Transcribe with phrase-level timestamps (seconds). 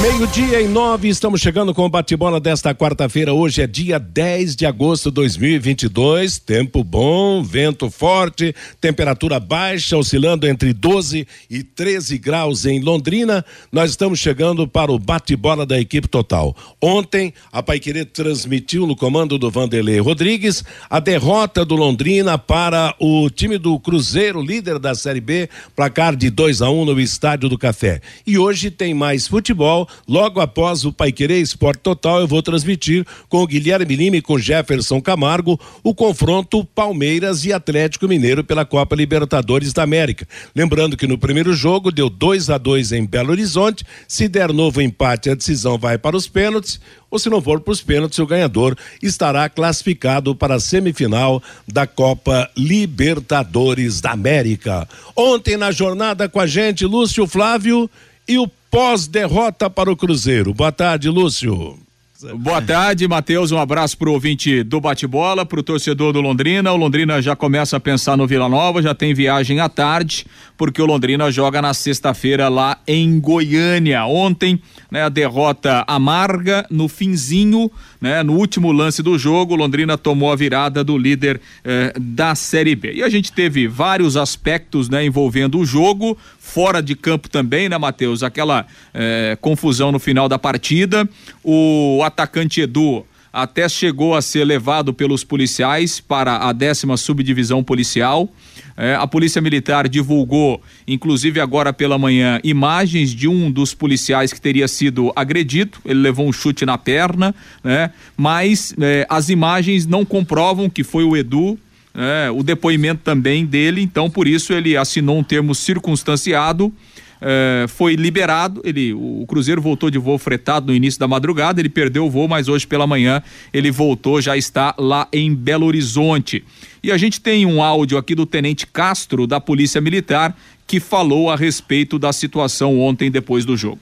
[0.00, 3.34] Meio-dia e nove, estamos chegando com o bate-bola desta quarta-feira.
[3.34, 6.38] Hoje é dia 10 de agosto de 2022.
[6.38, 13.44] Tempo bom, vento forte, temperatura baixa, oscilando entre 12 e 13 graus em Londrina.
[13.72, 16.54] Nós estamos chegando para o bate-bola da equipe total.
[16.80, 23.28] Ontem, a Paiquerê transmitiu no comando do Vanderlei Rodrigues a derrota do Londrina para o
[23.28, 27.48] time do Cruzeiro, líder da Série B, placar de 2 a 1 um no Estádio
[27.48, 28.00] do Café.
[28.24, 33.42] E hoje tem mais futebol logo após o Paiquerê Esporte Total, eu vou transmitir com
[33.42, 38.96] o Guilherme Lima e com Jefferson Camargo o confronto Palmeiras e Atlético Mineiro pela Copa
[38.96, 40.26] Libertadores da América.
[40.54, 43.84] Lembrando que no primeiro jogo deu 2 a 2 em Belo Horizonte.
[44.06, 47.72] Se der novo empate, a decisão vai para os pênaltis ou se não for para
[47.72, 54.86] os pênaltis, o ganhador estará classificado para a semifinal da Copa Libertadores da América.
[55.16, 57.90] Ontem na jornada com a gente, Lúcio Flávio
[58.28, 60.52] e o pós-derrota para o Cruzeiro.
[60.52, 61.87] Boa tarde, Lúcio.
[62.20, 63.52] Boa tarde, Matheus.
[63.52, 66.72] Um abraço pro ouvinte do bate-bola, pro torcedor do Londrina.
[66.72, 70.82] O Londrina já começa a pensar no Vila Nova, já tem viagem à tarde, porque
[70.82, 74.04] o Londrina joga na sexta-feira lá em Goiânia.
[74.04, 79.96] Ontem, né, a derrota amarga no finzinho, né, no último lance do jogo, o Londrina
[79.96, 82.94] tomou a virada do líder eh, da Série B.
[82.94, 87.78] E a gente teve vários aspectos, né, envolvendo o jogo, fora de campo também, né,
[87.78, 88.22] Matheus?
[88.24, 91.08] Aquela eh, confusão no final da partida.
[91.44, 98.28] O atacante Edu até chegou a ser levado pelos policiais para a décima subdivisão policial.
[98.76, 104.40] É, a Polícia Militar divulgou, inclusive agora pela manhã, imagens de um dos policiais que
[104.40, 105.78] teria sido agredido.
[105.84, 107.90] Ele levou um chute na perna, né?
[108.16, 111.58] Mas é, as imagens não comprovam que foi o Edu.
[111.94, 116.72] É, o depoimento também dele, então por isso ele assinou um termo circunstanciado
[117.20, 118.60] é, foi liberado.
[118.64, 121.60] Ele, o Cruzeiro voltou de voo fretado no início da madrugada.
[121.60, 125.66] Ele perdeu o voo, mas hoje pela manhã ele voltou, já está lá em Belo
[125.66, 126.44] Horizonte.
[126.82, 130.36] E a gente tem um áudio aqui do Tenente Castro da Polícia Militar
[130.66, 133.80] que falou a respeito da situação ontem depois do jogo.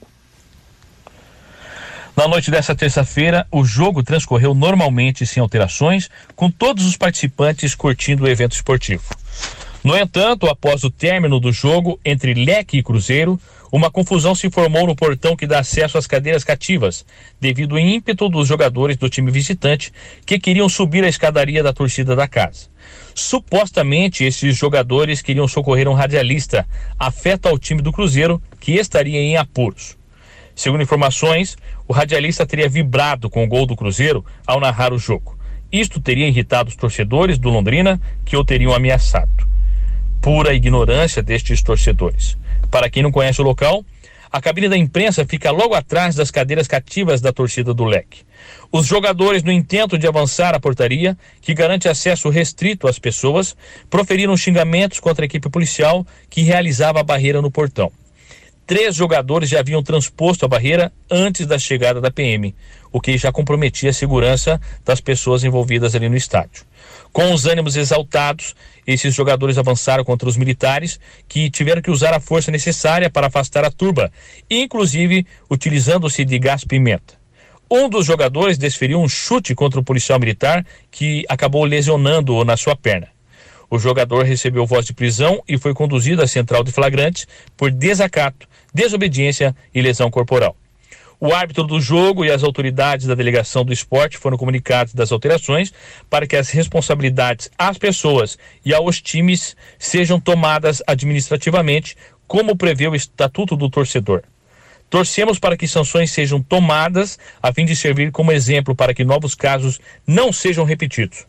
[2.17, 8.25] Na noite dessa terça-feira, o jogo transcorreu normalmente sem alterações, com todos os participantes curtindo
[8.25, 9.05] o evento esportivo.
[9.87, 14.85] No entanto, após o término do jogo entre Leque e Cruzeiro, uma confusão se formou
[14.85, 17.07] no portão que dá acesso às cadeiras cativas,
[17.41, 19.93] devido ao ímpeto dos jogadores do time visitante
[20.27, 22.67] que queriam subir a escadaria da torcida da casa.
[23.15, 26.67] Supostamente, esses jogadores queriam socorrer um radialista,
[26.99, 29.97] afeto ao time do Cruzeiro, que estaria em apuros.
[30.53, 35.39] Segundo informações, o radialista teria vibrado com o gol do Cruzeiro ao narrar o jogo.
[35.71, 39.47] Isto teria irritado os torcedores do Londrina, que o teriam ameaçado
[40.27, 42.37] pura ignorância destes torcedores.
[42.69, 43.85] Para quem não conhece o local,
[44.29, 48.25] a cabine da imprensa fica logo atrás das cadeiras cativas da torcida do leque.
[48.73, 53.57] Os jogadores, no intento de avançar a portaria, que garante acesso restrito às pessoas,
[53.89, 57.93] proferiram xingamentos contra a equipe policial que realizava a barreira no portão.
[58.67, 62.53] Três jogadores já haviam transposto a barreira antes da chegada da PM,
[62.91, 66.65] o que já comprometia a segurança das pessoas envolvidas ali no estádio.
[67.17, 68.55] Com os ânimos exaltados,
[68.87, 73.65] esses jogadores avançaram contra os militares, que tiveram que usar a força necessária para afastar
[73.65, 74.13] a turba,
[74.51, 77.15] inclusive utilizando-se de gás pimenta.
[77.71, 82.77] Um dos jogadores desferiu um chute contra o policial militar, que acabou lesionando-o na sua
[82.77, 83.09] perna.
[83.71, 88.47] O jogador recebeu voz de prisão e foi conduzido à central de flagrantes por desacato,
[88.75, 90.55] desobediência e lesão corporal.
[91.19, 95.73] O árbitro do jogo e as autoridades da delegação do esporte foram comunicados das alterações
[96.11, 101.97] para que as responsabilidades às pessoas e aos times sejam tomadas administrativamente,
[102.27, 104.25] como prevê o Estatuto do Torcedor.
[104.91, 109.35] Torcemos para que sanções sejam tomadas a fim de servir como exemplo para que novos
[109.35, 111.27] casos não sejam repetidos.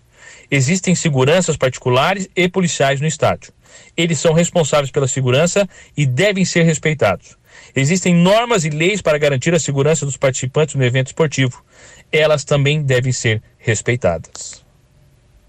[0.52, 3.54] Existem seguranças particulares e policiais no estádio.
[3.96, 7.38] Eles são responsáveis pela segurança e devem ser respeitados.
[7.80, 11.64] Existem normas e leis para garantir a segurança dos participantes no evento esportivo.
[12.12, 14.66] Elas também devem ser respeitadas.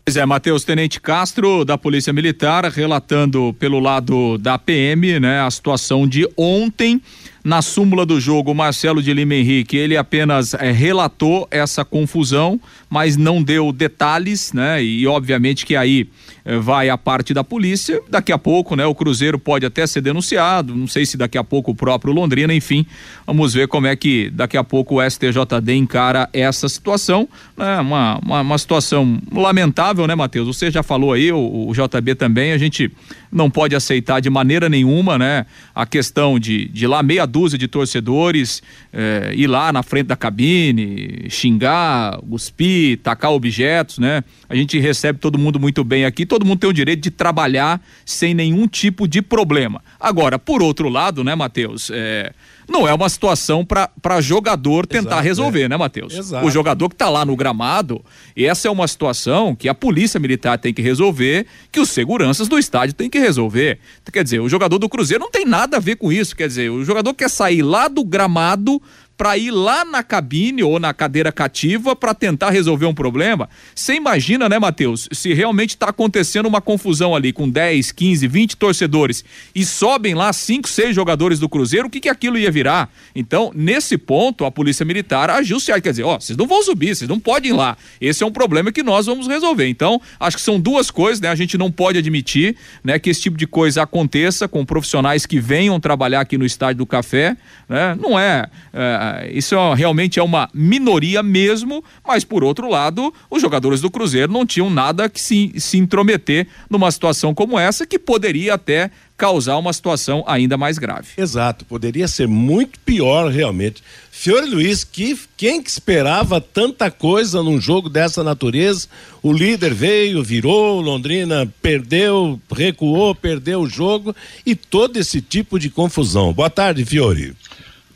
[0.05, 5.51] Pois é, Matheus Tenente Castro, da Polícia Militar, relatando pelo lado da PM, né, a
[5.51, 7.01] situação de ontem
[7.49, 12.61] Na súmula do jogo, o Marcelo de Lima Henrique, ele apenas é, relatou essa confusão,
[12.91, 14.85] mas não deu detalhes, né?
[14.85, 16.11] E obviamente que aí
[16.45, 18.03] é, vai a parte da polícia.
[18.11, 18.85] Daqui a pouco, né?
[18.85, 20.75] O Cruzeiro pode até ser denunciado.
[20.75, 22.85] Não sei se daqui a pouco o próprio Londrina, enfim.
[23.27, 27.27] Vamos ver como é que daqui a pouco o STJD encara essa situação.
[27.57, 27.81] Né?
[27.81, 30.55] Uma, uma, uma situação lamentável, né, Matheus?
[30.55, 32.53] Você já falou aí, o, o JB também.
[32.53, 32.93] A gente
[33.33, 35.47] não pode aceitar de maneira nenhuma, né?
[35.75, 38.63] A questão de, de lá meia dúzia de torcedores
[38.93, 44.25] eh, ir lá na frente da cabine, xingar, cuspir, tacar objetos, né?
[44.49, 47.81] A gente recebe todo mundo muito bem aqui, todo mundo tem o direito de trabalhar
[48.05, 49.83] sem nenhum tipo de problema.
[50.01, 51.91] Agora, por outro lado, né, Matheus?
[51.93, 52.33] Eh,
[52.69, 55.69] não é uma situação para jogador tentar Exato, resolver, é.
[55.69, 56.15] né, Matheus?
[56.43, 58.05] O jogador que está lá no gramado,
[58.37, 62.59] essa é uma situação que a polícia militar tem que resolver, que os seguranças do
[62.59, 63.79] estádio têm que resolver.
[64.13, 66.37] Quer dizer, o jogador do Cruzeiro não tem nada a ver com isso.
[66.37, 68.81] Quer dizer, o jogador quer sair lá do gramado
[69.19, 73.51] para ir lá na cabine ou na cadeira cativa para tentar resolver um problema.
[73.75, 78.57] Você imagina, né, Matheus, se realmente está acontecendo uma confusão ali com 10, 15, 20
[78.57, 82.89] torcedores e sobem lá 5, 6 jogadores do Cruzeiro, o que que aquilo ia virar?
[83.13, 86.95] Então, nesse ponto, a Polícia Militar agiu se quer dizer, ó, vocês não vão subir,
[86.95, 87.77] vocês não podem ir lá.
[88.01, 89.67] Esse é um problema que nós vamos resolver.
[89.67, 91.29] Então, acho que são duas coisas, né?
[91.29, 92.55] A gente não pode admitir,
[92.85, 96.79] né, que esse tipo de coisa aconteça com profissionais que venham trabalhar aqui no Estádio
[96.79, 97.37] do Café,
[97.69, 97.97] né?
[98.01, 103.41] Não é, é isso é, realmente é uma minoria mesmo, mas por outro lado, os
[103.43, 107.99] jogadores do Cruzeiro não tinham nada que se, se intrometer numa situação como essa, que
[107.99, 111.09] poderia até causar uma situação ainda mais grave.
[111.17, 113.83] Exato, poderia ser muito pior realmente.
[114.13, 118.89] Fiore Luiz, que, quem que esperava tanta coisa num jogo dessa natureza?
[119.21, 124.15] O líder veio, virou, Londrina perdeu, recuou, perdeu o jogo
[124.47, 126.33] e todo esse tipo de confusão.
[126.33, 127.35] Boa tarde, Fiore.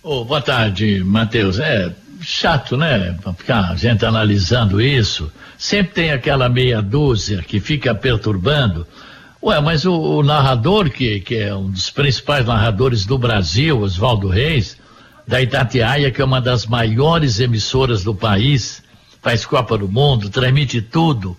[0.05, 1.61] Oh, boa tarde, Matheus.
[1.61, 3.17] É chato, né?
[3.37, 5.31] Ficar a gente analisando isso.
[5.57, 8.85] Sempre tem aquela meia dúzia que fica perturbando.
[9.41, 14.27] Ué, mas o, o narrador, que, que é um dos principais narradores do Brasil, Oswaldo
[14.27, 14.77] Reis,
[15.27, 18.83] da Itatiaia, que é uma das maiores emissoras do país,
[19.21, 21.37] faz Copa do Mundo, transmite tudo.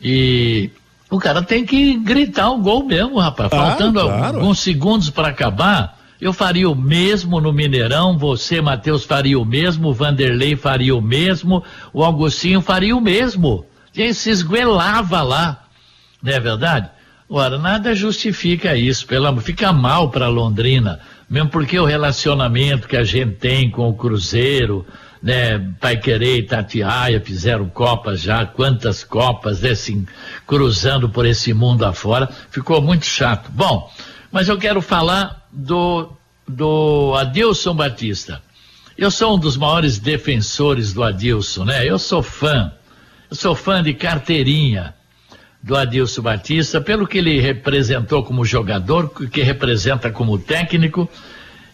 [0.00, 0.70] E
[1.10, 3.50] o cara tem que gritar o gol mesmo, rapaz.
[3.50, 4.38] Claro, Faltando claro.
[4.38, 9.88] alguns segundos para acabar eu faria o mesmo no Mineirão, você, Matheus, faria o mesmo,
[9.88, 13.64] o Vanderlei faria o mesmo, o Augustinho faria o mesmo.
[13.92, 15.64] Quem se esguelava lá,
[16.22, 16.90] não é verdade?
[17.28, 22.96] Ora, nada justifica isso, pelo amor, fica mal para Londrina, mesmo porque o relacionamento que
[22.96, 24.84] a gente tem com o Cruzeiro,
[25.22, 30.06] né, Pai Querer e Tatiaia fizeram copas já, quantas copas, né, assim,
[30.46, 33.50] cruzando por esse mundo afora, ficou muito chato.
[33.52, 33.90] Bom,
[34.30, 36.12] mas eu quero falar do,
[36.46, 38.42] do Adilson Batista.
[38.96, 41.88] Eu sou um dos maiores defensores do Adilson, né?
[41.88, 42.72] Eu sou fã,
[43.30, 44.94] eu sou fã de carteirinha
[45.62, 51.08] do Adilson Batista, pelo que ele representou como jogador, o que representa como técnico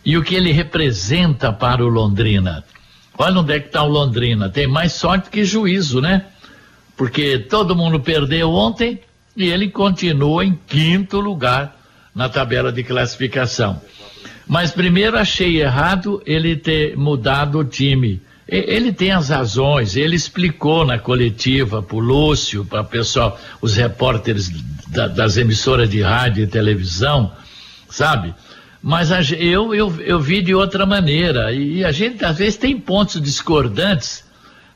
[0.05, 2.64] e o que ele representa para o Londrina.
[3.19, 4.49] Olha onde é que está o Londrina.
[4.49, 6.26] Tem mais sorte que juízo, né?
[6.97, 9.00] Porque todo mundo perdeu ontem
[9.37, 11.75] e ele continua em quinto lugar
[12.17, 13.79] na tabela de classificação.
[14.49, 18.23] Mas primeiro achei errado ele ter mudado o time.
[18.49, 23.77] Ele tem as razões, ele explicou na coletiva para o Lúcio, para o pessoal, os
[23.77, 24.51] repórteres
[24.87, 27.33] da, das emissoras de rádio e televisão,
[27.91, 28.35] sabe?
[28.81, 31.53] Mas a, eu, eu, eu vi de outra maneira.
[31.53, 34.25] E a gente às vezes tem pontos discordantes,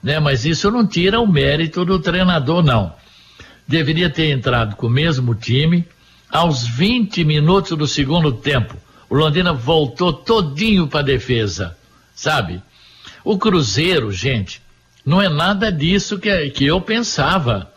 [0.03, 0.19] né?
[0.19, 2.93] Mas isso não tira o mérito do treinador, não.
[3.67, 5.87] Deveria ter entrado com o mesmo time,
[6.31, 8.77] aos 20 minutos do segundo tempo,
[9.09, 11.77] o Londrina voltou todinho para a defesa,
[12.15, 12.63] sabe?
[13.25, 14.63] O Cruzeiro, gente,
[15.05, 17.73] não é nada disso que, que eu pensava.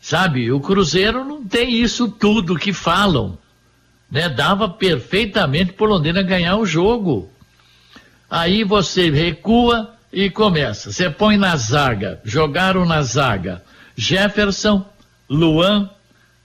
[0.00, 3.38] Sabe, o Cruzeiro não tem isso tudo que falam.
[4.10, 4.28] Né?
[4.28, 7.30] Dava perfeitamente para o Londrina ganhar o jogo.
[8.28, 10.90] Aí você recua e começa.
[10.90, 13.62] Você põe na zaga, jogaram na zaga
[13.96, 14.84] Jefferson,
[15.28, 15.88] Luan,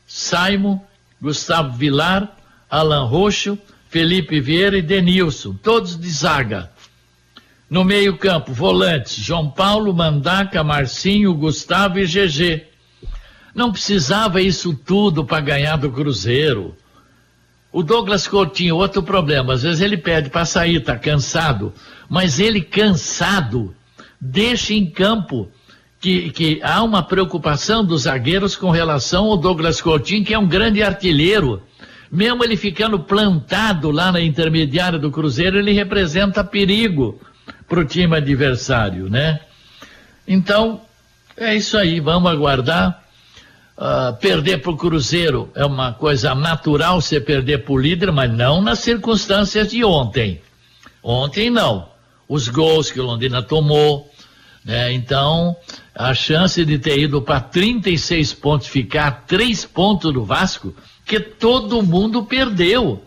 [0.06, 0.80] Simon
[1.22, 2.36] Gustavo Vilar,
[2.70, 3.58] Alan Roxo,
[3.90, 6.70] Felipe Vieira e Denilson, todos de zaga.
[7.70, 12.66] No meio-campo, volantes: João Paulo, Mandaca, Marcinho, Gustavo e GG.
[13.54, 16.76] Não precisava isso tudo para ganhar do Cruzeiro.
[17.72, 21.74] O Douglas Coutinho, outro problema, às vezes ele pede para sair, tá cansado,
[22.10, 23.76] mas ele cansado
[24.20, 25.52] deixa em campo
[26.00, 30.48] que, que há uma preocupação dos zagueiros com relação ao Douglas Coutinho, que é um
[30.48, 31.62] grande artilheiro.
[32.12, 37.20] Mesmo ele ficando plantado lá na intermediária do Cruzeiro, ele representa perigo
[37.68, 39.39] para o time adversário, né?
[40.27, 40.82] Então,
[41.36, 43.04] é isso aí, vamos aguardar.
[43.77, 48.32] Uh, perder para o Cruzeiro é uma coisa natural você perder para o líder, mas
[48.32, 50.42] não nas circunstâncias de ontem.
[51.04, 51.89] Ontem não.
[52.27, 54.12] Os gols que o Londrina tomou,
[54.68, 54.92] né?
[54.92, 55.56] Então,
[55.96, 61.22] a chance de ter ido para 36 pontos, ficar a 3 pontos do Vasco, que
[61.22, 63.02] todo mundo perdeu.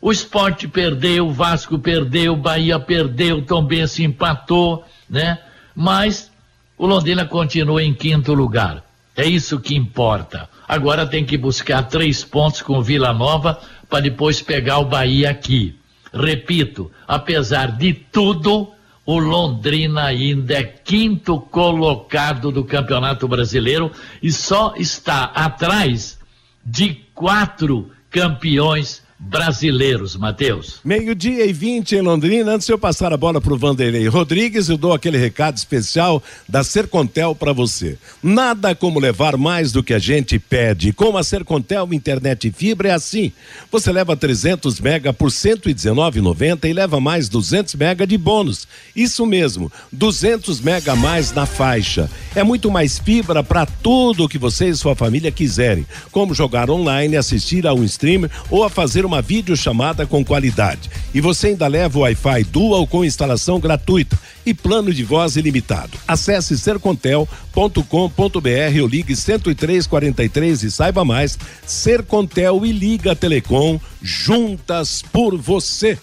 [0.00, 5.40] O esporte perdeu, o Vasco perdeu, o Bahia perdeu, o Tom Bense empatou, né?
[5.74, 6.30] Mas
[6.78, 8.84] o Londrina continua em quinto lugar.
[9.16, 10.48] É isso que importa.
[10.68, 15.30] Agora tem que buscar três pontos com o Vila Nova para depois pegar o Bahia
[15.30, 15.76] aqui.
[16.14, 18.72] Repito, apesar de tudo,
[19.04, 23.90] o Londrina ainda é quinto colocado do Campeonato Brasileiro
[24.22, 26.18] e só está atrás
[26.64, 30.80] de quatro campeões brasileiros, Matheus.
[30.84, 32.52] Meio-dia e 20 em Londrina.
[32.52, 36.20] Antes de eu passar a bola para o Vanderlei Rodrigues, eu dou aquele recado especial
[36.48, 37.96] da Sercontel para você.
[38.20, 40.92] Nada como levar mais do que a gente pede.
[40.92, 43.32] Com a Sercontel Internet e Fibra é assim.
[43.70, 48.66] Você leva 300 mega por 119,90 e leva mais 200 mega de bônus.
[48.94, 52.10] Isso mesmo, 200 mega a mais na faixa.
[52.34, 56.70] É muito mais fibra para tudo o que você e sua família quiserem, como jogar
[56.70, 60.90] online, assistir a um streamer ou a fazer uma uma videochamada com qualidade.
[61.12, 65.98] E você ainda leva o Wi-Fi Dual com instalação gratuita e plano de voz ilimitado.
[66.08, 71.38] Acesse sercontel.com.br ou ligue 10343 e saiba mais.
[71.66, 75.98] Sercontel e Liga Telecom juntas por você.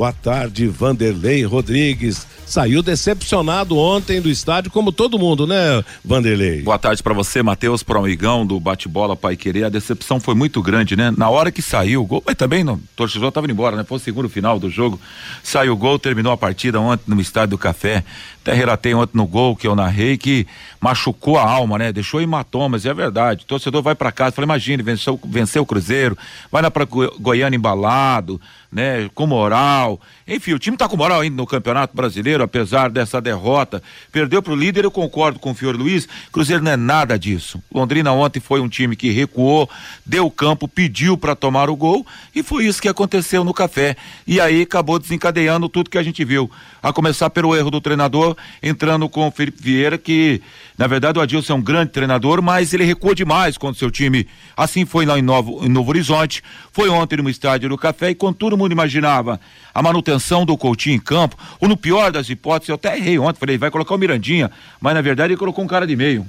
[0.00, 6.62] Boa tarde, Vanderlei Rodrigues saiu decepcionado ontem do estádio, como todo mundo, né, Vanderlei?
[6.62, 9.64] Boa tarde para você, Matheus, para o amigão do bate-bola Pai Querer.
[9.64, 11.12] A decepção foi muito grande, né?
[11.14, 13.84] Na hora que saiu o gol, mas também não, o torcedor tava indo embora, né?
[13.84, 14.98] Foi o segundo final do jogo.
[15.42, 18.02] Saiu o gol, terminou a partida ontem no estádio do Café.
[18.42, 20.46] Até relatei ontem no gol que eu narrei que
[20.80, 21.92] machucou a alma, né?
[21.92, 23.44] Deixou hematomas, e é verdade.
[23.44, 26.16] O torcedor vai para casa, fala, imagine, venceu, venceu o Cruzeiro,
[26.50, 28.40] vai lá para Goiânia embalado,
[28.72, 29.10] né?
[29.14, 30.00] Com moral.
[30.26, 33.82] Enfim, o time tá com moral ainda no Campeonato Brasileiro, apesar dessa derrota.
[34.10, 36.08] Perdeu pro líder, eu concordo com o Fior Luiz.
[36.32, 37.62] Cruzeiro não é nada disso.
[37.70, 39.68] Londrina ontem foi um time que recuou,
[40.06, 43.96] deu campo, pediu para tomar o gol e foi isso que aconteceu no café.
[44.26, 46.50] E aí acabou desencadeando tudo que a gente viu.
[46.82, 50.40] A começar pelo erro do treinador, entrando com o Felipe Vieira, que
[50.78, 53.90] na verdade o Adilson é um grande treinador, mas ele recuou demais contra o seu
[53.90, 54.26] time.
[54.56, 58.14] Assim foi lá em Novo, em Novo Horizonte, foi ontem no estádio do Café e
[58.14, 59.40] quando todo mundo imaginava
[59.74, 63.38] a manutenção do Coutinho em campo, ou no pior das hipóteses, eu até errei ontem,
[63.38, 66.26] falei, vai colocar o Mirandinha, mas na verdade ele colocou um cara de meio,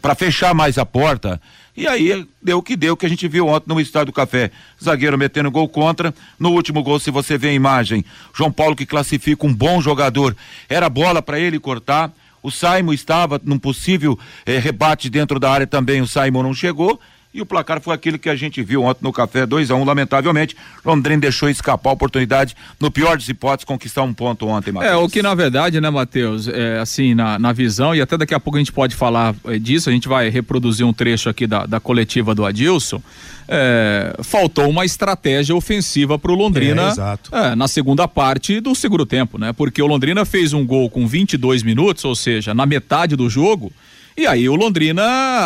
[0.00, 1.40] para fechar mais a porta.
[1.76, 4.50] E aí deu o que deu, que a gente viu ontem no Estádio do Café.
[4.82, 6.14] Zagueiro metendo gol contra.
[6.38, 10.36] No último gol, se você vê a imagem, João Paulo que classifica um bom jogador.
[10.68, 12.12] Era bola para ele cortar.
[12.42, 16.00] O Simon estava num possível eh, rebate dentro da área também.
[16.00, 17.00] O Simon não chegou.
[17.34, 19.80] E o placar foi aquilo que a gente viu ontem no café 2 a 1
[19.80, 20.56] um, lamentavelmente.
[20.84, 24.92] Londrina deixou escapar a oportunidade, no pior das hipóteses, conquistar um ponto ontem, Matheus.
[24.92, 28.34] É, o que na verdade, né, Matheus, é, assim, na, na visão, e até daqui
[28.34, 31.44] a pouco a gente pode falar é, disso, a gente vai reproduzir um trecho aqui
[31.44, 33.02] da, da coletiva do Adilson.
[33.48, 36.94] É, faltou uma estratégia ofensiva para o Londrina
[37.32, 39.52] é, é, na segunda parte do segundo tempo, né?
[39.52, 43.72] Porque o Londrina fez um gol com 22 minutos, ou seja, na metade do jogo,
[44.16, 45.02] e aí o Londrina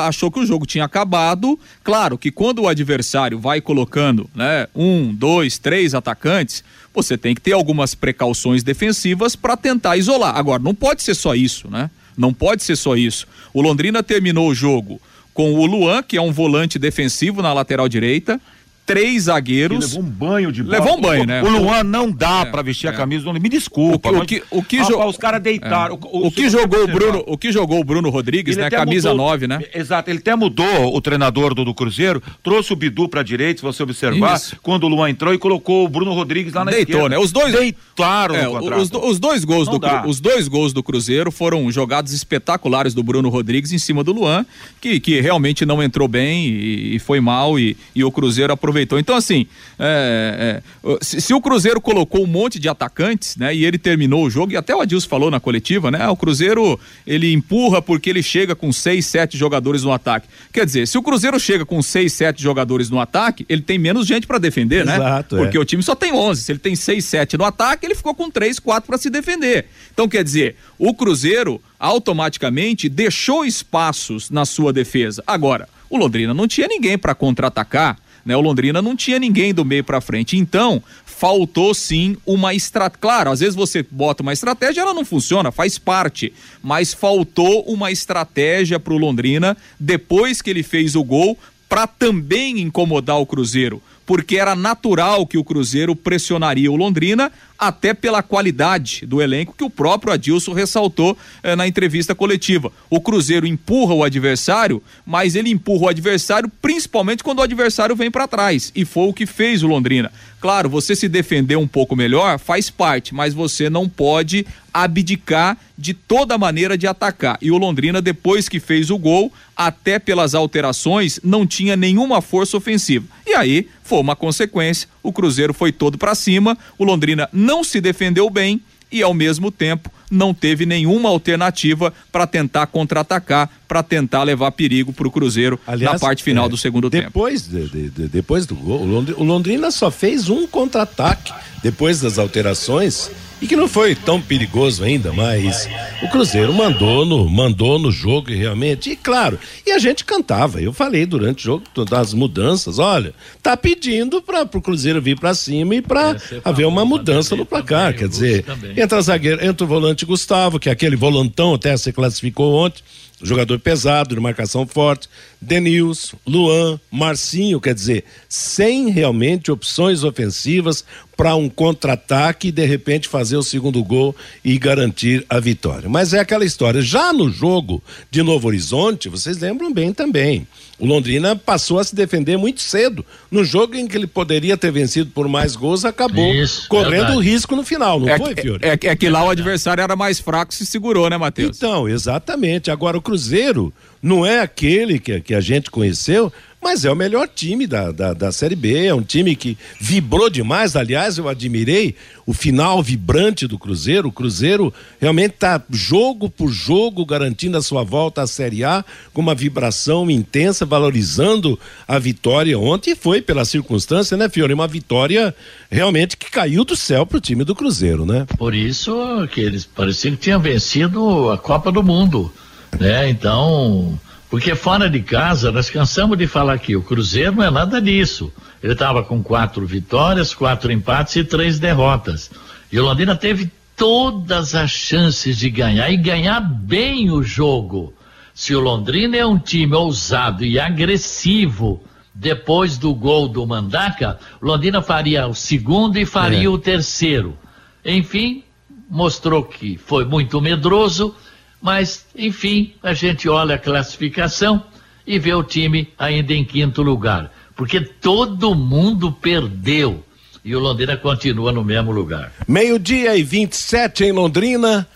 [0.07, 1.59] achou que o jogo tinha acabado.
[1.83, 7.41] Claro que quando o adversário vai colocando, né, um, dois, três atacantes, você tem que
[7.41, 10.37] ter algumas precauções defensivas para tentar isolar.
[10.37, 11.91] Agora, não pode ser só isso, né?
[12.17, 13.27] Não pode ser só isso.
[13.55, 15.01] O Londrina terminou o jogo
[15.33, 18.41] com o Luan, que é um volante defensivo na lateral direita,
[18.89, 19.77] três zagueiros.
[19.77, 20.79] Ele levou um banho de bola.
[20.79, 21.43] Levou um banho, né?
[21.43, 22.91] O Luan não dá é, para vestir é.
[22.91, 23.31] a camisa.
[23.35, 24.11] Me desculpa.
[24.11, 25.95] O que, o que, o que os caras deitaram.
[25.95, 26.07] É.
[26.07, 28.71] O, o, o, que jogou o Bruno, o que jogou o Bruno Rodrigues, ele né?
[28.71, 29.61] Camisa 9, né?
[29.75, 33.63] Exato, ele até mudou o treinador do, do Cruzeiro, trouxe o Bidu para direita, se
[33.63, 34.57] você observar, Isso.
[34.63, 37.17] quando o Luan entrou e colocou o Bruno Rodrigues lá na Deitou, esquerda.
[37.17, 37.23] né?
[37.23, 41.71] Os dois deitaram é, os, os, dois gols do os dois gols do Cruzeiro foram
[41.71, 44.47] jogadas espetaculares do Bruno Rodrigues em cima do Luan,
[44.81, 48.78] que, que realmente não entrou bem e, e foi mal e, e o Cruzeiro aproveitou.
[48.99, 49.47] Então assim,
[49.79, 54.25] é, é, se, se, o Cruzeiro colocou um monte de atacantes, né, e ele terminou
[54.25, 58.11] o jogo, e até o Adilson falou na coletiva, né, o Cruzeiro ele empurra porque
[58.11, 60.29] ele chega com seis, sete jogadores no ataque.
[60.53, 64.07] Quer dizer, se o Cruzeiro chega com seis, sete jogadores no ataque, ele tem menos
[64.07, 64.97] gente para defender, né?
[64.97, 65.43] Exato, né?
[65.43, 65.61] Porque é.
[65.61, 66.43] o time só tem onze.
[66.43, 69.67] Se ele tem seis, sete no ataque, ele ficou com três, quatro para se defender.
[69.93, 75.23] Então, quer dizer, o Cruzeiro automaticamente deixou espaços na sua defesa.
[75.27, 78.37] Agora, o Londrina não tinha ninguém para contra-atacar né?
[78.37, 80.37] O Londrina não tinha ninguém do meio para frente.
[80.37, 83.01] Então, faltou sim uma estratégia.
[83.01, 86.33] Claro, às vezes você bota uma estratégia, ela não funciona, faz parte.
[86.63, 91.37] Mas faltou uma estratégia para o Londrina depois que ele fez o gol
[91.69, 97.93] para também incomodar o Cruzeiro porque era natural que o Cruzeiro pressionaria o Londrina, até
[97.93, 102.73] pela qualidade do elenco que o próprio Adilson ressaltou eh, na entrevista coletiva.
[102.89, 108.11] O Cruzeiro empurra o adversário, mas ele empurra o adversário principalmente quando o adversário vem
[108.11, 110.11] para trás, e foi o que fez o Londrina.
[110.41, 115.93] Claro, você se defender um pouco melhor faz parte, mas você não pode abdicar de
[115.93, 117.39] toda maneira de atacar.
[117.43, 122.57] E o Londrina, depois que fez o gol, até pelas alterações, não tinha nenhuma força
[122.57, 123.07] ofensiva.
[123.27, 124.89] E aí foi uma consequência.
[125.03, 128.61] O Cruzeiro foi todo para cima, o Londrina não se defendeu bem
[128.93, 134.93] e ao mesmo tempo não teve nenhuma alternativa para tentar contra-atacar, para tentar levar perigo
[134.93, 137.69] para o Cruzeiro Aliás, na parte final é, do segundo depois tempo.
[137.69, 143.47] De, de, depois do gol, o Londrina só fez um contra-ataque depois das alterações e
[143.47, 145.69] que não foi tão perigoso ainda, mas
[146.03, 150.73] o Cruzeiro mandou no, mandou no jogo realmente, e claro, e a gente cantava, eu
[150.73, 155.77] falei durante o jogo das mudanças, olha, tá pedindo para o Cruzeiro vir para cima
[155.77, 158.45] e para haver uma mudança no placar, quer dizer,
[158.77, 162.83] entra zagueiro, entra o volante Gustavo, que é aquele volantão até se classificou ontem,
[163.23, 165.09] jogador pesado, de marcação forte,
[165.41, 170.85] Denils, Luan, Marcinho, quer dizer, sem realmente opções ofensivas
[171.17, 175.89] para um contra-ataque e de repente fazer o segundo gol e garantir a vitória.
[175.89, 176.81] Mas é aquela história.
[176.81, 180.47] Já no jogo de Novo Horizonte, vocês lembram bem também.
[180.79, 183.05] O Londrina passou a se defender muito cedo.
[183.31, 187.19] No jogo em que ele poderia ter vencido por mais gols, acabou Isso, correndo o
[187.19, 188.65] risco no final, não é, foi, Fiore?
[188.65, 191.57] É, é, é que lá o adversário era mais fraco e se segurou, né, Matheus?
[191.57, 192.71] Então, exatamente.
[192.71, 197.29] Agora o Cruzeiro não é aquele que, que a gente conheceu, mas é o melhor
[197.29, 198.87] time da, da, da, Série B.
[198.87, 200.75] É um time que vibrou demais.
[200.75, 201.95] Aliás, eu admirei
[202.27, 204.09] o final vibrante do Cruzeiro.
[204.09, 208.85] O Cruzeiro realmente está jogo por jogo garantindo a sua volta à Série A
[209.15, 212.91] com uma vibração intensa, valorizando a vitória ontem.
[212.91, 214.53] E foi pela circunstância, né, Fiore?
[214.53, 215.35] Uma vitória
[215.71, 218.27] realmente que caiu do céu para o time do Cruzeiro, né?
[218.37, 218.93] Por isso
[219.33, 222.33] que eles pareciam que tinham vencido a Copa do Mundo,
[222.79, 223.09] né?
[223.09, 223.99] Então
[224.31, 228.33] porque fora de casa, nós cansamos de falar aqui, o Cruzeiro não é nada disso.
[228.63, 232.31] Ele estava com quatro vitórias, quatro empates e três derrotas.
[232.71, 237.95] E o Londrina teve todas as chances de ganhar e ganhar bem o jogo.
[238.35, 244.47] Se o Londrina é um time ousado e agressivo, depois do gol do Mandaca, o
[244.47, 246.49] Londrina faria o segundo e faria é.
[246.49, 247.39] o terceiro.
[247.85, 248.43] Enfim,
[248.91, 251.15] mostrou que foi muito medroso
[251.61, 254.63] mas, enfim, a gente olha a classificação
[255.07, 257.33] e vê o time ainda em quinto lugar.
[257.57, 260.05] Porque todo mundo perdeu.
[260.45, 262.33] E o Londrina continua no mesmo lugar.
[262.47, 264.87] Meio-dia e 27 em Londrina.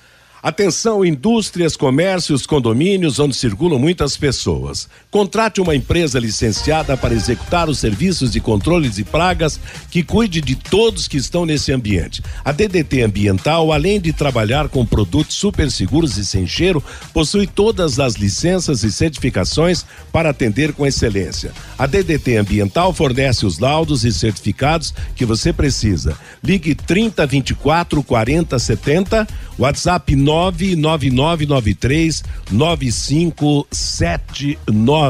[0.43, 4.89] Atenção, indústrias, comércios, condomínios onde circulam muitas pessoas.
[5.13, 10.57] Contrate uma empresa licenciada para executar os serviços de controle de pragas que cuide de
[10.57, 12.23] todos que estão nesse ambiente.
[12.43, 18.01] A DDT Ambiental, além de trabalhar com produtos super seguros e sem cheiro, possui todas
[18.01, 21.53] as licenças e certificações para atender com excelência.
[21.79, 26.17] A DDT Ambiental fornece os laudos e certificados que você precisa.
[26.43, 35.02] Ligue 30 24 40 70, WhatsApp 9 99993 9579.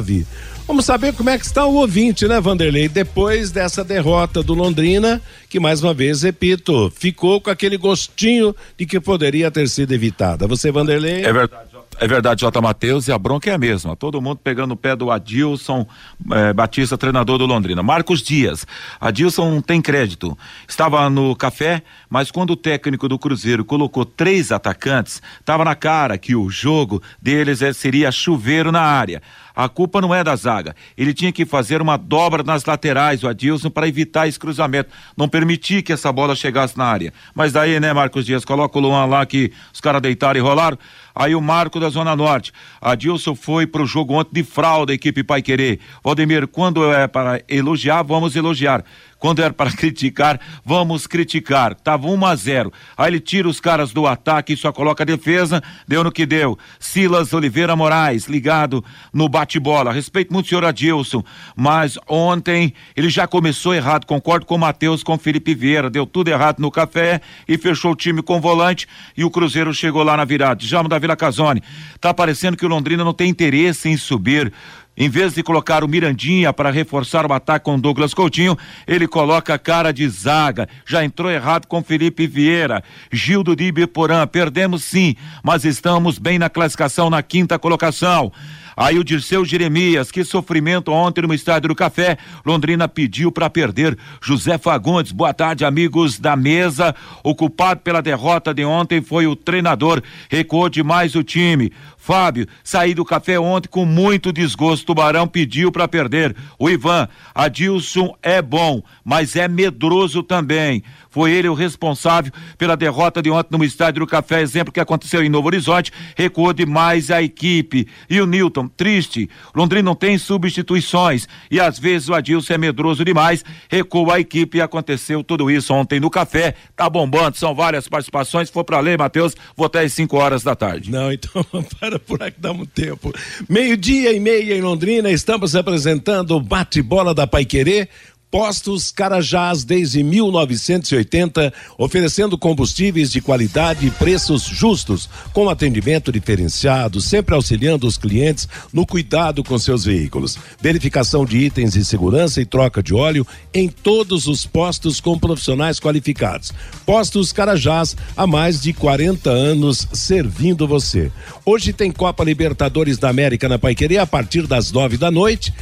[0.66, 2.88] Vamos saber como é que está o ouvinte, né, Vanderlei?
[2.88, 8.86] Depois dessa derrota do Londrina, que mais uma vez, repito, ficou com aquele gostinho de
[8.86, 10.46] que poderia ter sido evitada.
[10.46, 11.24] Você, Vanderlei?
[11.24, 11.72] É verdade.
[12.00, 12.60] É verdade, J.
[12.60, 13.94] Matheus, e a bronca é a mesma.
[13.94, 15.86] Todo mundo pegando o pé do Adilson
[16.32, 17.82] eh, Batista, treinador do Londrina.
[17.82, 18.66] Marcos Dias.
[19.00, 20.36] Adilson tem crédito.
[20.66, 26.18] Estava no café, mas quando o técnico do Cruzeiro colocou três atacantes, estava na cara
[26.18, 29.22] que o jogo deles é, seria chuveiro na área.
[29.54, 30.74] A culpa não é da zaga.
[30.96, 34.90] Ele tinha que fazer uma dobra nas laterais, o Adilson, para evitar esse cruzamento.
[35.16, 37.12] Não permitir que essa bola chegasse na área.
[37.34, 40.78] Mas daí, né, Marcos Dias, coloca o Luan lá que os caras deitaram e rolaram.
[41.14, 42.52] Aí o Marco da Zona Norte.
[42.80, 45.80] Adilson foi pro jogo ontem de fralda, equipe Pai Querer.
[46.02, 48.84] Valdemir, quando é para elogiar, vamos elogiar.
[49.22, 51.76] Quando era para criticar, vamos criticar.
[51.76, 52.72] Tava 1 a 0.
[52.96, 55.62] Aí ele tira os caras do ataque e só coloca a defesa.
[55.86, 56.58] Deu no que deu.
[56.80, 59.92] Silas Oliveira Moraes, ligado no bate-bola.
[59.92, 61.22] Respeito muito o senhor Adilson,
[61.54, 64.06] mas ontem ele já começou errado.
[64.06, 65.88] Concordo com o Matheus, com o Felipe Vieira.
[65.88, 70.02] Deu tudo errado no café e fechou o time com volante e o Cruzeiro chegou
[70.02, 70.64] lá na virada.
[70.64, 71.62] Jamo da Vila Casone.
[72.00, 74.52] Tá parecendo que o Londrina não tem interesse em subir
[74.94, 79.54] Em vez de colocar o Mirandinha para reforçar o ataque com Douglas Coutinho, ele coloca
[79.54, 80.68] a cara de zaga.
[80.86, 82.84] Já entrou errado com Felipe Vieira.
[83.10, 88.30] Gildo de Ibiporã, perdemos sim, mas estamos bem na classificação na quinta colocação.
[88.76, 92.18] Aí o Dirceu Jeremias, que sofrimento ontem no Estádio do Café.
[92.44, 93.98] Londrina pediu para perder.
[94.20, 96.94] José Fagundes, boa tarde, amigos da mesa.
[97.22, 100.02] O culpado pela derrota de ontem foi o treinador.
[100.28, 101.72] Recuou demais o time.
[102.04, 104.86] Fábio, saí do café ontem com muito desgosto.
[104.86, 106.34] Tubarão pediu para perder.
[106.58, 110.82] O Ivan, Adilson é bom, mas é medroso também.
[111.12, 115.22] Foi ele o responsável pela derrota de ontem no estádio do Café, exemplo que aconteceu
[115.22, 117.86] em Novo Horizonte, recuou demais a equipe.
[118.08, 123.04] E o Newton, triste, Londrina não tem substituições e às vezes o Adilson é medroso
[123.04, 126.54] demais, recuou a equipe e aconteceu tudo isso ontem no Café.
[126.74, 128.48] Tá bombando, são várias participações.
[128.48, 130.90] Se for para ler, Matheus, vou até às 5 horas da tarde.
[130.90, 131.44] Não, então
[131.78, 133.12] para por aqui, dá um tempo.
[133.48, 137.88] Meio-dia e meia em Londrina, estamos apresentando o bate-bola da Paiquerê
[138.32, 147.34] Postos Carajás desde 1980, oferecendo combustíveis de qualidade e preços justos, com atendimento diferenciado, sempre
[147.34, 150.38] auxiliando os clientes no cuidado com seus veículos.
[150.58, 155.78] Verificação de itens de segurança e troca de óleo em todos os postos com profissionais
[155.78, 156.54] qualificados.
[156.86, 161.12] Postos Carajás há mais de 40 anos servindo você.
[161.44, 165.52] Hoje tem Copa Libertadores da América na Paiquerê a partir das nove da noite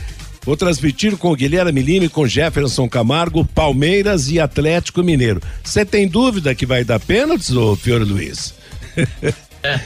[0.42, 5.40] Vou transmitir com o Guilherme Lima e com Jefferson Camargo, Palmeiras e Atlético Mineiro.
[5.62, 8.54] Você tem dúvida que vai dar pênaltis, ô Fiore Luiz?
[9.62, 9.78] É.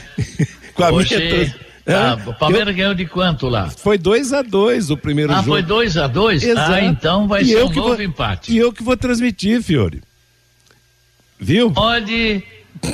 [0.73, 1.17] com a Hoje...
[1.17, 1.53] minha...
[1.85, 2.75] Ah, o Palmeiras eu...
[2.75, 3.69] ganhou de quanto lá?
[3.69, 5.49] Foi 2 a 2 o primeiro ah, jogo.
[5.49, 8.01] Ah, foi 2 a 2 Ah, então vai e ser um novo vou...
[8.01, 8.53] empate.
[8.53, 10.01] E eu que vou transmitir, Fiore.
[11.37, 11.69] Viu?
[11.71, 12.41] Pode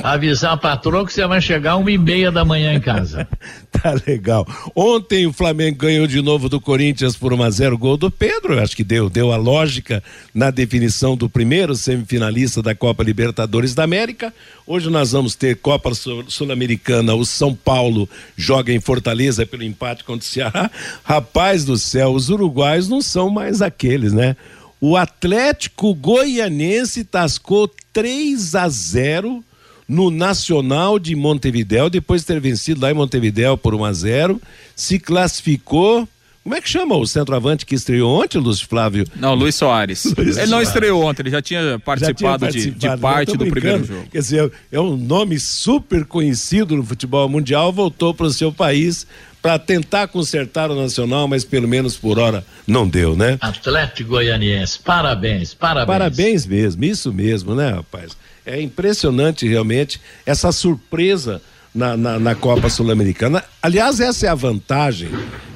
[0.02, 3.26] avisar a patroa que você vai chegar uma e meia da manhã em casa.
[3.70, 4.46] tá legal.
[4.74, 8.60] Ontem o Flamengo ganhou de novo do Corinthians por 1 a 0 gol do Pedro.
[8.60, 10.02] Acho que deu, deu a lógica
[10.34, 14.32] na definição do primeiro semifinalista da Copa Libertadores da América.
[14.66, 17.14] Hoje nós vamos ter Copa Sul-Americana.
[17.14, 20.70] O São Paulo joga em Fortaleza pelo empate contra o Ceará.
[21.02, 24.36] Rapaz do céu, os uruguaios não são mais aqueles, né?
[24.80, 29.44] O Atlético Goianense tascou 3 a 0
[29.92, 34.42] no Nacional de Montevidéu, depois de ter vencido lá em Montevidéu por 1 a 0
[34.74, 36.08] se classificou.
[36.42, 39.06] Como é que chama o centroavante que estreou ontem, Lúcio Flávio?
[39.14, 40.04] Não, Luiz Soares.
[40.16, 43.36] Luiz ele não estreou ontem, ele já tinha participado, já tinha participado de, de, parte
[43.36, 44.06] do primeiro jogo.
[44.10, 49.06] Quer dizer, é um nome super conhecido no futebol mundial, voltou para o seu país
[49.42, 53.36] para tentar consertar o Nacional, mas pelo menos por hora não deu, né?
[53.40, 55.86] Atlético Goianiense, parabéns, parabéns.
[55.86, 58.16] Parabéns mesmo, isso mesmo, né, rapaz?
[58.46, 61.42] É impressionante realmente essa surpresa
[61.74, 63.42] na, na, na Copa Sul-Americana.
[63.60, 65.10] Aliás, essa é a vantagem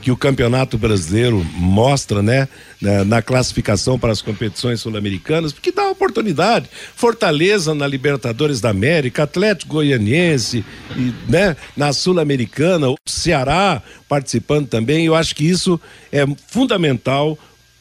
[0.07, 2.47] que o Campeonato Brasileiro mostra, né?
[2.81, 6.71] Na, na classificação para as competições sul-americanas, porque dá oportunidade.
[6.95, 10.65] Fortaleza na Libertadores da América, Atlético Goianiense,
[10.97, 11.57] e, né?
[11.77, 15.07] Na Sul-Americana, o Ceará participando também.
[15.07, 15.81] Eu acho que isso
[16.13, 17.37] é fundamental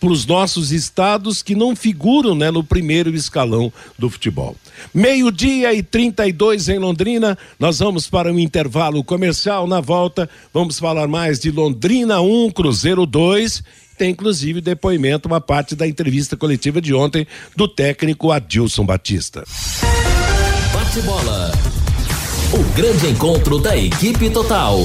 [0.06, 4.56] para os nossos estados que não figuram né, no primeiro escalão do futebol.
[4.94, 9.66] Meio-dia e 32 em Londrina, nós vamos para um intervalo comercial.
[9.66, 13.64] Na volta, vamos falar mais de Londrina 1, Cruzeiro 2.
[13.98, 19.44] Tem inclusive depoimento, uma parte da entrevista coletiva de ontem do técnico Adilson Batista.
[20.72, 21.52] Bate bola.
[22.54, 24.82] O grande encontro da equipe total.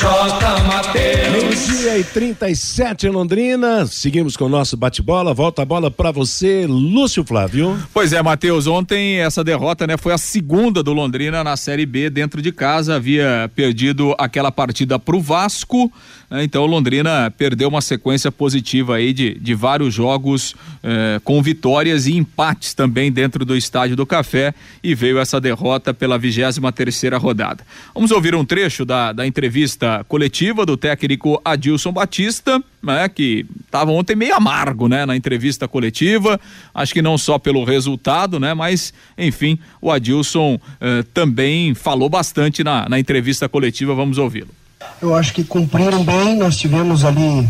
[0.00, 0.64] J.
[0.66, 1.28] Mateus.
[1.30, 3.84] Meio-dia e 37 em Londrina.
[3.84, 5.34] Seguimos com o nosso bate-bola.
[5.34, 7.78] Volta a bola para você, Lúcio Flávio.
[7.92, 8.66] Pois é, Matheus.
[8.66, 12.96] Ontem essa derrota, né, foi a segunda do Londrina na Série B dentro de casa.
[12.96, 15.92] Havia perdido aquela partida pro Vasco.
[16.30, 22.06] Né, então, Londrina perdeu uma sequência positiva aí de, de vários jogos eh, com vitórias
[22.06, 27.18] e empates também dentro do Estádio do Café e veio essa derrota pela 23 terceira
[27.18, 27.66] rodada.
[27.92, 33.90] Vamos ouvir um trecho da, da entrevista coletiva do técnico Adilson Batista, né, que estava
[33.90, 36.40] ontem meio amargo, né, na entrevista coletiva.
[36.72, 42.62] Acho que não só pelo resultado, né, mas enfim, o Adilson eh, também falou bastante
[42.62, 43.94] na, na entrevista coletiva.
[43.94, 44.59] Vamos ouvi-lo.
[45.00, 46.36] Eu acho que cumpriram bem.
[46.36, 47.48] Nós tivemos ali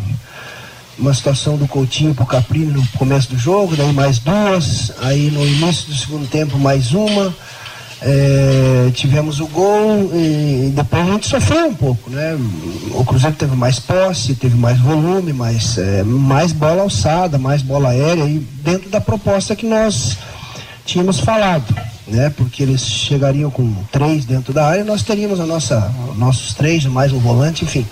[0.98, 5.44] uma situação do Coutinho pro Caprini no começo do jogo, daí mais duas, aí no
[5.46, 7.34] início do segundo tempo mais uma.
[8.02, 12.34] É, tivemos o gol e depois a gente sofreu um pouco, né?
[12.94, 17.90] O Cruzeiro teve mais posse, teve mais volume, mais, é, mais bola alçada, mais bola
[17.90, 20.16] aérea e dentro da proposta que nós
[20.86, 21.74] tínhamos falado.
[22.10, 22.30] Né?
[22.36, 27.12] Porque eles chegariam com três dentro da área, nós teríamos a nossa, nossos três, mais
[27.12, 27.86] um volante, enfim.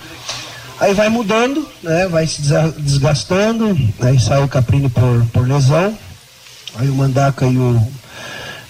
[0.80, 2.06] Aí vai mudando, né?
[2.08, 2.42] Vai se
[2.78, 5.96] desgastando, aí sai o Caprini por, por lesão,
[6.76, 7.82] aí o Mandaca e o,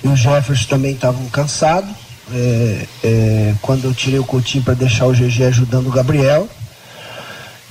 [0.05, 1.91] e o Jefferson também estavam cansados.
[2.31, 6.47] É, é, quando eu tirei o Coutinho para deixar o GG ajudando o Gabriel,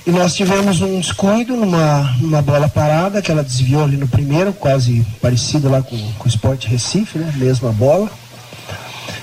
[0.08, 4.54] e nós tivemos um descuido numa, numa bola parada, que ela desviou ali no primeiro,
[4.54, 7.30] quase parecido lá com, com o Sport Recife, né?
[7.36, 8.10] Mesma bola.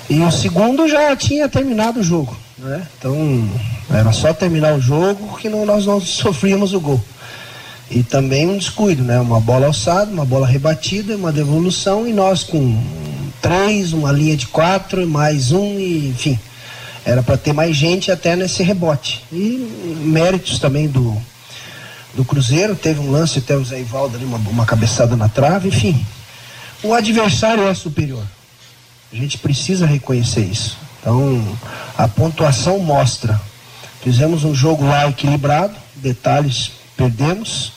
[0.08, 2.86] E o segundo já tinha terminado o jogo, né?
[2.96, 3.50] Então
[3.90, 7.02] era só terminar o jogo que não, nós não sofríamos o gol.
[7.90, 9.18] E também um descuido, né?
[9.18, 12.80] Uma bola alçada, uma bola rebatida, uma devolução e nós com
[13.42, 16.38] três, uma linha de quatro, mais um, e, enfim.
[17.06, 19.24] Era para ter mais gente até nesse rebote.
[19.30, 21.16] E méritos também do,
[22.14, 25.68] do Cruzeiro, teve um lance até o Zé Ivaldo ali, uma, uma cabeçada na trave,
[25.68, 26.04] enfim.
[26.82, 28.24] O adversário é superior.
[29.12, 30.76] A gente precisa reconhecer isso.
[31.00, 31.56] Então,
[31.96, 33.40] a pontuação mostra.
[34.02, 37.72] Fizemos um jogo lá equilibrado, detalhes perdemos,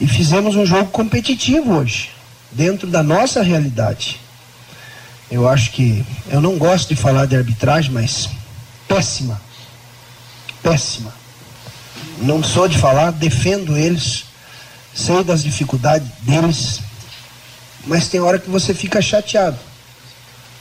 [0.00, 2.10] e fizemos um jogo competitivo hoje,
[2.50, 4.18] dentro da nossa realidade.
[5.30, 6.04] Eu acho que.
[6.28, 8.28] Eu não gosto de falar de arbitragem, mas
[8.86, 9.40] péssima.
[10.62, 11.12] Péssima.
[12.18, 14.24] Não sou de falar, defendo eles,
[14.94, 16.80] sei das dificuldades deles,
[17.86, 19.58] mas tem hora que você fica chateado.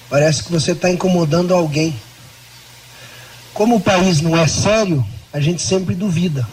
[0.10, 1.96] Parece que você está incomodando alguém.
[3.54, 6.46] Como o país não é sério, a gente sempre duvida.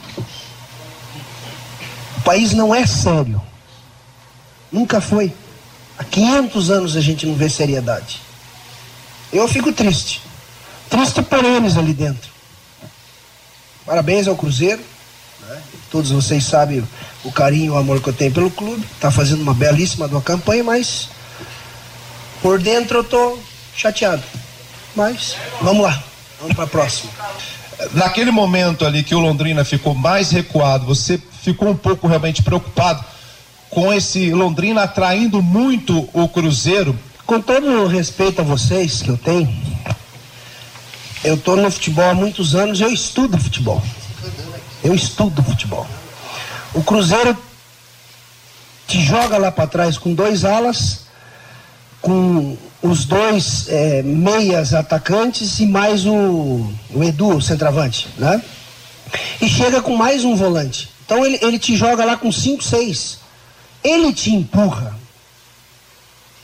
[2.18, 3.42] O país não é sério.
[4.70, 5.35] Nunca foi.
[6.03, 8.21] Há 500 anos a gente não vê seriedade.
[9.33, 10.21] Eu fico triste.
[10.91, 12.29] Triste por eles ali dentro.
[13.87, 14.83] Parabéns ao Cruzeiro.
[15.49, 15.62] Né?
[15.93, 16.83] Todos vocês sabem
[17.23, 18.85] o carinho o amor que eu tenho pelo clube.
[18.95, 21.09] Está fazendo uma belíssima uma campanha, mas
[22.43, 23.41] por dentro eu estou
[23.77, 24.23] chateado.
[24.97, 26.03] Mas vamos lá,
[26.41, 27.12] vamos para a próxima.
[27.93, 33.05] Naquele momento ali que o Londrina ficou mais recuado, você ficou um pouco realmente preocupado
[33.73, 36.97] com esse Londrina atraindo muito o Cruzeiro.
[37.27, 39.51] Com todo o respeito a vocês que eu tenho,
[41.25, 43.83] eu estou no futebol há muitos anos, eu estudo futebol.
[44.85, 45.87] Eu estudo futebol.
[46.75, 47.37] O Cruzeiro
[48.87, 51.07] te joga lá para trás com dois alas,
[52.03, 58.43] com os dois é, meias atacantes e mais o, o Edu, o centroavante, né?
[59.41, 60.91] E chega com mais um volante.
[61.07, 63.22] Então ele, ele te joga lá com cinco, seis.
[63.83, 64.97] Ele te empurra.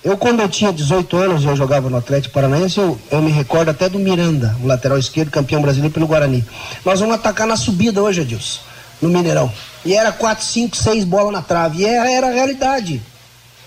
[0.03, 3.70] Eu, quando eu tinha 18 anos, eu jogava no Atlético Paranaense, eu, eu me recordo
[3.70, 6.44] até do Miranda, o lateral esquerdo, campeão brasileiro pelo Guarani.
[6.85, 8.61] Nós vamos atacar na subida hoje, Adilson,
[9.03, 9.53] no Mineirão.
[9.85, 11.83] E era 4, 5, 6 bolas na trave.
[11.83, 13.03] E era, era a realidade.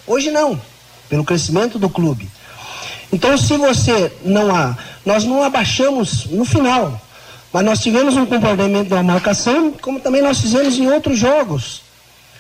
[0.08, 0.60] Hoje não,
[1.10, 2.30] pelo crescimento do clube.
[3.12, 4.78] Então, se você não há.
[5.06, 7.00] Nós não abaixamos no final.
[7.52, 11.81] Mas nós tivemos um comportamento da marcação, como também nós fizemos em outros jogos.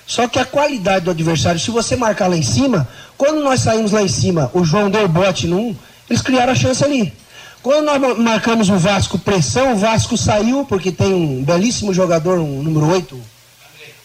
[0.06, 2.88] Só que a qualidade do adversário, se você marcar lá em cima,
[3.18, 5.76] quando nós saímos lá em cima, o João deu bote num,
[6.10, 7.14] eles criaram a chance ali.
[7.62, 12.64] Quando nós marcamos o Vasco pressão, o Vasco saiu, porque tem um belíssimo jogador, um
[12.64, 13.22] número 8,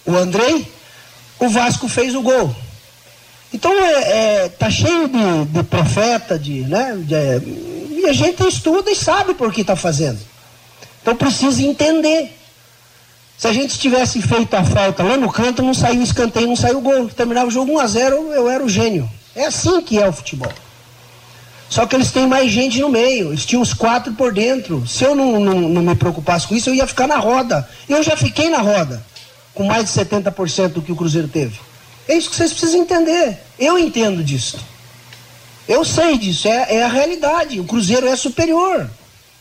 [0.05, 0.71] o Andrei,
[1.39, 2.55] o Vasco fez o gol.
[3.53, 8.91] Então é, é tá cheio de, de profeta, de, né, de, e a gente estuda
[8.91, 10.19] e sabe por que está fazendo.
[11.01, 12.36] Então precisa entender.
[13.39, 16.81] Se a gente tivesse feito a falta lá no canto, não saiu escanteio, não saiu
[16.81, 17.09] gol.
[17.09, 19.09] Terminava o jogo 1 a 0 eu era o gênio.
[19.35, 20.53] É assim que é o futebol.
[21.69, 24.87] Só que eles têm mais gente no meio, eles tinham os quatro por dentro.
[24.87, 27.69] Se eu não, não, não me preocupasse com isso, eu ia ficar na roda.
[27.89, 29.05] Eu já fiquei na roda,
[29.53, 31.59] com mais de 70% do que o Cruzeiro teve.
[32.09, 33.39] É isso que vocês precisam entender.
[33.59, 34.59] Eu entendo disso.
[35.69, 37.59] Eu sei disso, é, é a realidade.
[37.59, 38.89] O Cruzeiro é superior.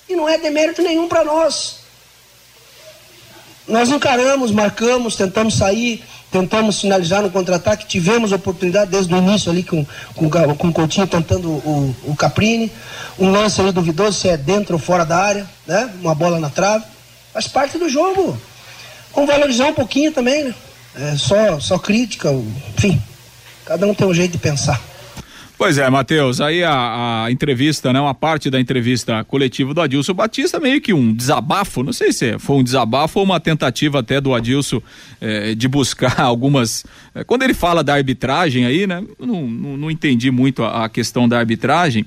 [0.10, 1.85] E não é demérito nenhum para nós.
[3.68, 9.64] Nós encaramos, marcamos, tentamos sair, tentamos finalizar no contra-ataque, tivemos oportunidade desde o início ali
[9.64, 12.72] com, com, com o Coutinho tentando o, o Caprini,
[13.18, 15.90] um lance ali duvidoso se é dentro ou fora da área, né?
[16.02, 16.86] Uma bola na trave.
[17.34, 18.38] Faz parte do jogo.
[19.14, 20.56] Vamos valorizar um pouquinho também, né?
[20.98, 22.32] É só, só crítica,
[22.78, 23.02] enfim.
[23.66, 24.80] Cada um tem um jeito de pensar.
[25.58, 30.14] Pois é, Matheus, aí a, a, entrevista, né, uma parte da entrevista coletiva do Adilson
[30.14, 34.20] Batista, meio que um desabafo, não sei se foi um desabafo ou uma tentativa até
[34.20, 34.82] do Adilson
[35.22, 36.86] eh, de buscar algumas.
[37.14, 40.90] Eh, quando ele fala da arbitragem aí, né, não, não, não entendi muito a, a
[40.90, 42.06] questão da arbitragem.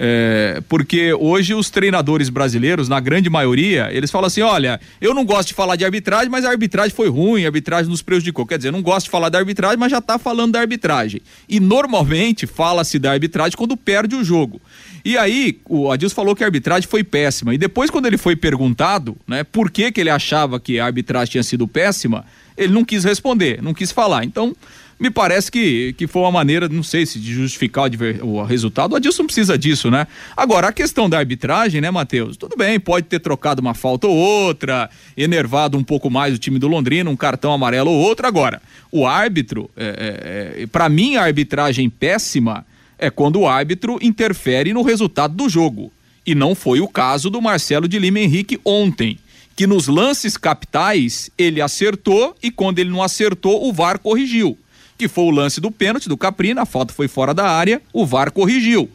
[0.00, 5.24] É, porque hoje os treinadores brasileiros, na grande maioria, eles falam assim: olha, eu não
[5.24, 8.46] gosto de falar de arbitragem, mas a arbitragem foi ruim, a arbitragem nos prejudicou.
[8.46, 11.20] Quer dizer, não gosto de falar da arbitragem, mas já está falando da arbitragem.
[11.48, 14.60] E normalmente fala-se da arbitragem quando perde o jogo.
[15.04, 17.52] E aí, o Adilson falou que a arbitragem foi péssima.
[17.52, 21.32] E depois, quando ele foi perguntado, né, por que, que ele achava que a arbitragem
[21.32, 22.24] tinha sido péssima,
[22.56, 24.24] ele não quis responder, não quis falar.
[24.24, 24.54] Então,
[24.98, 28.92] me parece que, que foi uma maneira, não sei se de justificar o, o resultado.
[28.92, 30.08] O Adilson precisa disso, né?
[30.36, 32.36] Agora, a questão da arbitragem, né, Matheus?
[32.36, 36.58] Tudo bem, pode ter trocado uma falta ou outra, enervado um pouco mais o time
[36.58, 38.26] do Londrina, um cartão amarelo ou outro.
[38.26, 42.66] Agora, o árbitro, é, é, é para mim, a arbitragem péssima
[42.98, 45.92] é quando o árbitro interfere no resultado do jogo.
[46.26, 49.16] E não foi o caso do Marcelo de Lima Henrique ontem
[49.54, 54.58] que nos lances capitais ele acertou e quando ele não acertou, o VAR corrigiu
[54.98, 58.04] que foi o lance do pênalti do Caprina, a falta foi fora da área, o
[58.04, 58.90] VAR corrigiu.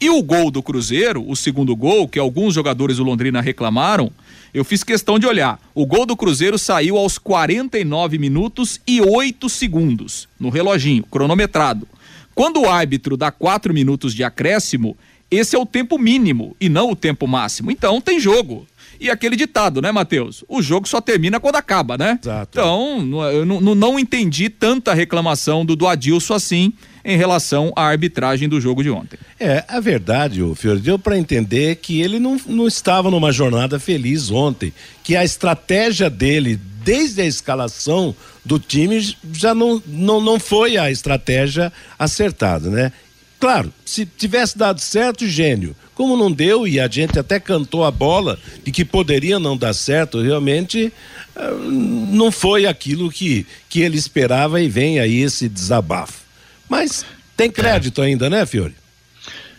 [0.00, 4.10] E o gol do Cruzeiro, o segundo gol, que alguns jogadores do Londrina reclamaram,
[4.52, 5.60] eu fiz questão de olhar.
[5.74, 11.86] O gol do Cruzeiro saiu aos 49 minutos e 8 segundos, no reloginho, cronometrado.
[12.34, 14.96] Quando o árbitro dá 4 minutos de acréscimo,
[15.30, 17.70] esse é o tempo mínimo e não o tempo máximo.
[17.70, 18.66] Então tem jogo.
[19.02, 20.44] E aquele ditado, né, Matheus?
[20.48, 22.20] O jogo só termina quando acaba, né?
[22.22, 22.50] Exato.
[22.52, 26.72] Então, eu não, não entendi tanta reclamação do, do Adilson assim
[27.04, 29.18] em relação à arbitragem do jogo de ontem.
[29.40, 33.80] É, a verdade, o Fiore, deu para entender que ele não, não estava numa jornada
[33.80, 40.38] feliz ontem, que a estratégia dele desde a escalação do time já não, não, não
[40.38, 42.92] foi a estratégia acertada, né?
[43.42, 45.74] Claro, se tivesse dado certo, gênio.
[45.96, 49.74] Como não deu e a gente até cantou a bola de que poderia não dar
[49.74, 50.92] certo, realmente
[51.34, 56.22] ah, não foi aquilo que, que ele esperava e vem aí esse desabafo.
[56.68, 57.04] Mas
[57.36, 58.06] tem crédito é.
[58.06, 58.76] ainda, né, Fiore?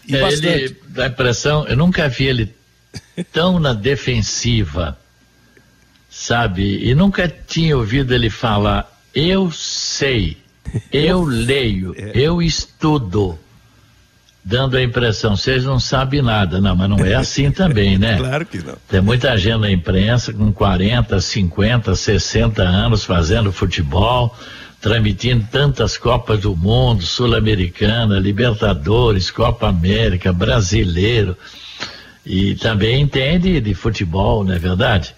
[0.08, 0.48] E é, bastante.
[0.48, 2.56] Ele dá impressão, eu nunca vi ele
[3.34, 4.98] tão na defensiva,
[6.10, 6.88] sabe?
[6.88, 10.38] E nunca tinha ouvido ele falar, eu sei,
[10.90, 13.38] eu leio, eu estudo
[14.44, 16.60] dando a impressão, vocês não sabem nada.
[16.60, 18.18] Não, mas não é assim também, né?
[18.20, 18.76] claro que não.
[18.90, 24.36] Tem muita gente na imprensa com 40, 50, 60 anos fazendo futebol,
[24.82, 31.38] transmitindo tantas Copas do Mundo, Sul-Americana, Libertadores, Copa América, Brasileiro.
[32.26, 35.14] E também entende de futebol, não é verdade?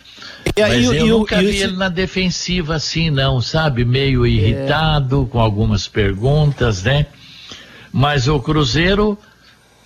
[0.55, 3.83] E, Mas eu nunca vi ele na defensiva assim, não, sabe?
[3.83, 5.31] Meio irritado, é.
[5.31, 7.07] com algumas perguntas, né?
[7.97, 9.17] Mas o Cruzeiro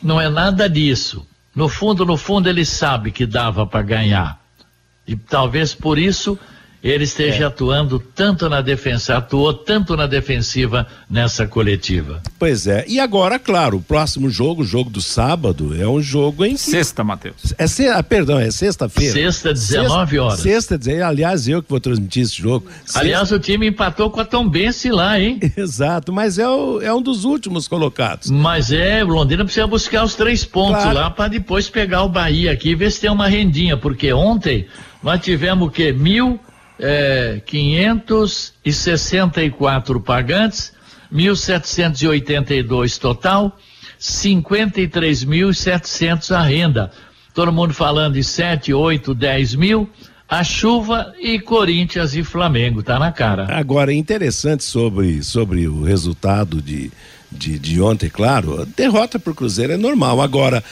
[0.02, 1.28] não é nada disso.
[1.54, 4.42] No fundo, no fundo, ele sabe que dava para ganhar.
[5.06, 6.36] E talvez por isso
[6.84, 7.48] ele esteja é.
[7.48, 12.22] atuando tanto na defensa, atuou tanto na defensiva nessa coletiva.
[12.38, 12.86] Pois é.
[12.88, 17.04] E agora, claro, o próximo jogo, o jogo do sábado, é um jogo em sexta,
[17.04, 17.54] Matheus.
[17.58, 17.88] É se...
[17.88, 19.14] ah, perdão, é sexta-feira.
[19.14, 20.40] Sexta, 19 sexta, horas.
[20.40, 22.68] Sexta, aliás, eu que vou transmitir esse jogo.
[22.86, 23.00] Sexta...
[23.00, 25.40] Aliás, o time empatou com a Tombense lá, hein?
[25.58, 28.32] Exato, mas é, o, é um dos últimos colocados.
[28.32, 30.98] Mas é, o Londrina precisa buscar os três pontos claro.
[30.98, 34.66] lá para depois pegar o Bahia aqui e ver se tem uma rendinha, porque ontem
[35.04, 35.92] nós tivemos o quê?
[35.92, 36.40] Mil
[36.80, 40.72] é, 564 pagantes,
[41.14, 43.56] 1.782 total,
[44.00, 46.92] 53.700 a renda.
[47.34, 49.90] Todo mundo falando de 7, 8, 10 mil.
[50.28, 53.48] A chuva e Corinthians e Flamengo, tá na cara.
[53.50, 56.92] Agora, interessante sobre, sobre o resultado de,
[57.32, 60.22] de, de ontem, claro, derrota para o Cruzeiro é normal.
[60.22, 60.64] Agora,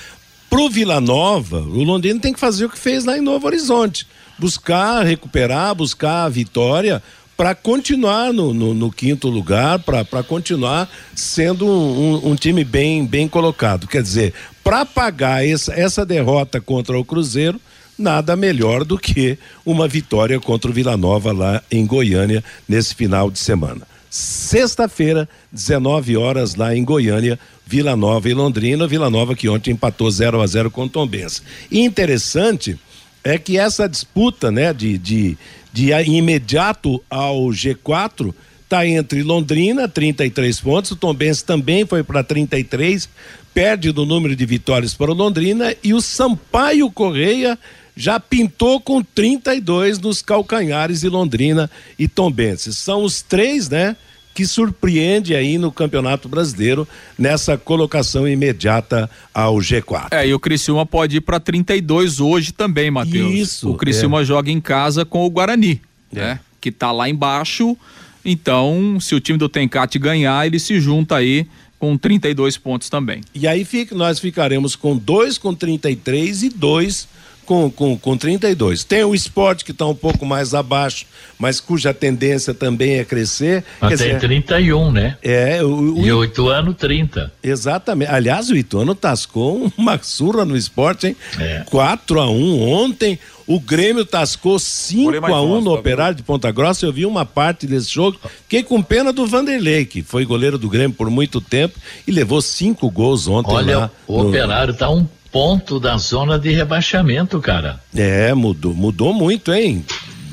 [0.47, 4.05] pro Vila Nova, o Londrina tem que fazer o que fez lá em Novo Horizonte
[4.37, 7.01] buscar recuperar, buscar a vitória
[7.35, 13.27] para continuar no, no, no, quinto lugar, para continuar sendo um, um, time bem, bem
[13.27, 13.87] colocado.
[13.87, 17.61] Quer dizer, para pagar essa, essa derrota contra o Cruzeiro,
[17.97, 23.29] nada melhor do que uma vitória contra o Vila Nova lá em Goiânia nesse final
[23.29, 23.87] de semana.
[24.09, 28.87] Sexta-feira, 19 horas lá em Goiânia, Vila Nova e Londrina.
[28.87, 31.41] Vila Nova que ontem empatou 0 a 0 com o Tombense.
[31.69, 32.79] E interessante
[33.27, 35.37] é que essa disputa, né, de, de,
[35.73, 43.07] de imediato ao G4 está entre Londrina, 33 pontos, o Tombense também foi para 33,
[43.53, 47.57] perde no número de vitórias para o Londrina e o Sampaio Correia
[47.95, 52.73] já pintou com 32 nos calcanhares de Londrina e Tombense.
[52.73, 53.95] São os três, né?
[54.37, 60.09] Que surpreende aí no Campeonato Brasileiro nessa colocação imediata ao G4.
[60.11, 63.33] É, e o Criciúma pode ir para 32 hoje também, Matheus.
[63.33, 63.71] Isso.
[63.71, 64.25] O Criciúma é.
[64.25, 65.81] joga em casa com o Guarani,
[66.13, 66.19] é.
[66.19, 66.39] né?
[66.61, 67.75] Que tá lá embaixo.
[68.23, 71.47] Então, se o time do Tencate ganhar, ele se junta aí
[71.79, 73.21] com 32 pontos também.
[73.33, 77.07] E aí fica, nós ficaremos com dois com 33 e dois
[77.47, 78.83] com, com, com 32.
[78.83, 81.05] Tem o esporte que está um pouco mais abaixo,
[81.39, 83.63] mas cuja tendência também é crescer.
[83.79, 85.17] Tem dizer, 31, né?
[85.23, 85.63] É.
[85.63, 87.31] O, o, e o Ituano 30.
[87.41, 88.11] Exatamente.
[88.11, 91.15] Aliás, o Ituano tascou uma surra no esporte, hein?
[91.39, 91.63] É.
[91.69, 93.17] 4 a 1 ontem.
[93.47, 96.85] O Grêmio tascou 5 a 1 no tá Operário de Ponta Grossa.
[96.85, 98.19] Eu vi uma parte desse jogo.
[98.43, 102.41] Fiquei com pena do Vanderlei, que foi goleiro do Grêmio por muito tempo e levou
[102.41, 103.53] cinco gols ontem.
[103.53, 104.27] Olha, lá o no...
[104.27, 105.07] Operário tá um
[105.37, 107.79] ponto da zona de rebaixamento, cara.
[107.95, 109.85] É, mudou, mudou muito, hein?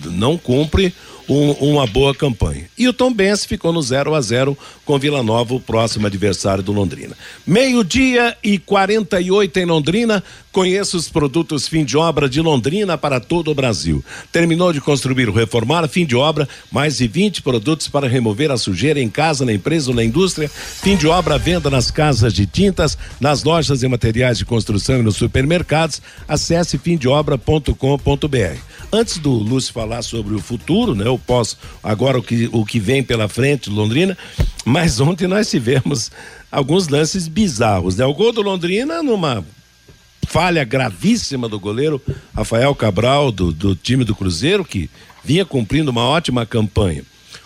[0.07, 0.95] Não cumpre
[1.29, 2.65] um, uma boa campanha.
[2.77, 6.63] E o Tom Benz ficou no 0 a 0 com Vila Nova, o próximo adversário
[6.63, 7.17] do Londrina.
[7.47, 10.23] Meio-dia e 48 em Londrina.
[10.53, 14.05] Conheça os produtos fim de obra de Londrina para todo o Brasil.
[14.31, 18.57] Terminou de construir ou reformar, fim de obra, mais de 20 produtos para remover a
[18.57, 20.49] sujeira em casa, na empresa ou na indústria.
[20.49, 25.03] Fim de obra, venda nas casas de tintas, nas lojas e materiais de construção e
[25.03, 26.01] nos supermercados.
[26.29, 28.59] Acesse fimdeobra.com.br.
[28.93, 31.14] Antes do Lúcio falar sobre o futuro, né?
[31.15, 34.17] O pós, agora o que, o que vem pela frente, Londrina,
[34.65, 36.11] mas ontem nós tivemos
[36.51, 38.05] alguns lances bizarros, né?
[38.05, 39.45] O gol do Londrina numa
[40.27, 42.03] falha gravíssima do goleiro
[42.35, 44.91] Rafael Cabral, do, do time do Cruzeiro, que
[45.23, 47.05] vinha cumprindo uma ótima campanha.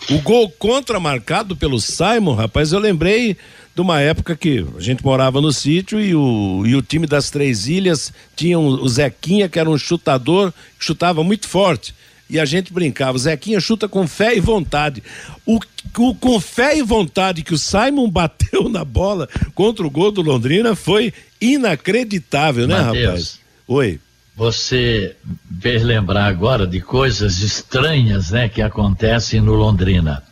[0.09, 3.37] O gol contra marcado pelo Simon, rapaz, eu lembrei
[3.75, 7.29] de uma época que a gente morava no sítio e o, e o time das
[7.29, 11.93] Três Ilhas tinha um, o Zequinha, que era um chutador, que chutava muito forte
[12.29, 15.01] e a gente brincava, Zequinha chuta com fé e vontade.
[15.45, 15.59] O,
[15.97, 20.21] o, com fé e vontade que o Simon bateu na bola contra o gol do
[20.21, 21.11] Londrina foi
[21.41, 23.39] inacreditável, né, Mateus, rapaz?
[23.67, 23.99] Oi.
[24.35, 25.15] Você
[25.59, 30.23] fez lembrar agora de coisas estranhas, né, que acontecem no Londrina.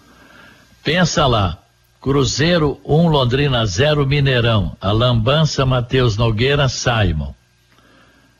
[0.83, 1.61] Pensa lá,
[1.99, 7.33] Cruzeiro 1, um, Londrina 0, Mineirão, a lambança Matheus Nogueira, Simon.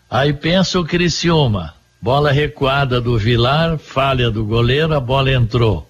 [0.10, 5.90] Aí pensa o Criciúma, Bola recuada do Vilar, falha do goleiro, a bola entrou.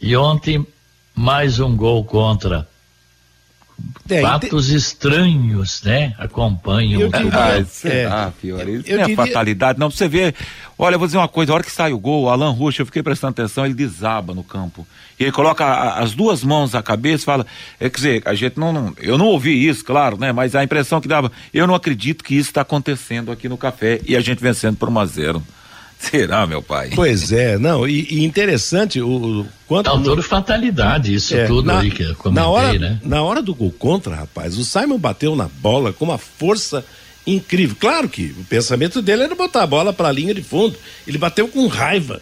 [0.00, 0.66] E ontem,
[1.14, 2.68] mais um gol contra.
[4.08, 6.14] É, Fatos estranhos, né?
[6.18, 7.00] Acompanham.
[7.00, 9.16] Eu diria, ah, é, ah, Fiore, isso não é diria...
[9.16, 9.90] fatalidade, não.
[9.90, 10.34] Você vê,
[10.78, 12.82] olha, eu vou dizer uma coisa, a hora que sai o gol, o Alan Ruxa,
[12.82, 14.86] eu fiquei prestando atenção, ele desaba no campo.
[15.18, 17.46] E ele coloca a, as duas mãos na cabeça e fala,
[17.80, 20.32] é, quer dizer, a gente não, não, eu não ouvi isso, claro, né?
[20.32, 24.00] Mas a impressão que dava, eu não acredito que isso está acontecendo aqui no café
[24.06, 25.42] e a gente vencendo por 1 a 0
[26.10, 26.90] Será, meu pai?
[26.94, 29.84] Pois é, não, e, e interessante o, o quanto.
[29.84, 33.00] Tá tudo fatalidade, isso é, tudo na, aí que eu comentei, na hora, né?
[33.04, 36.84] Na hora do gol contra, rapaz, o Simon bateu na bola com uma força
[37.26, 37.76] incrível.
[37.78, 40.76] Claro que o pensamento dele era botar a bola para a linha de fundo.
[41.06, 42.20] Ele bateu com raiva.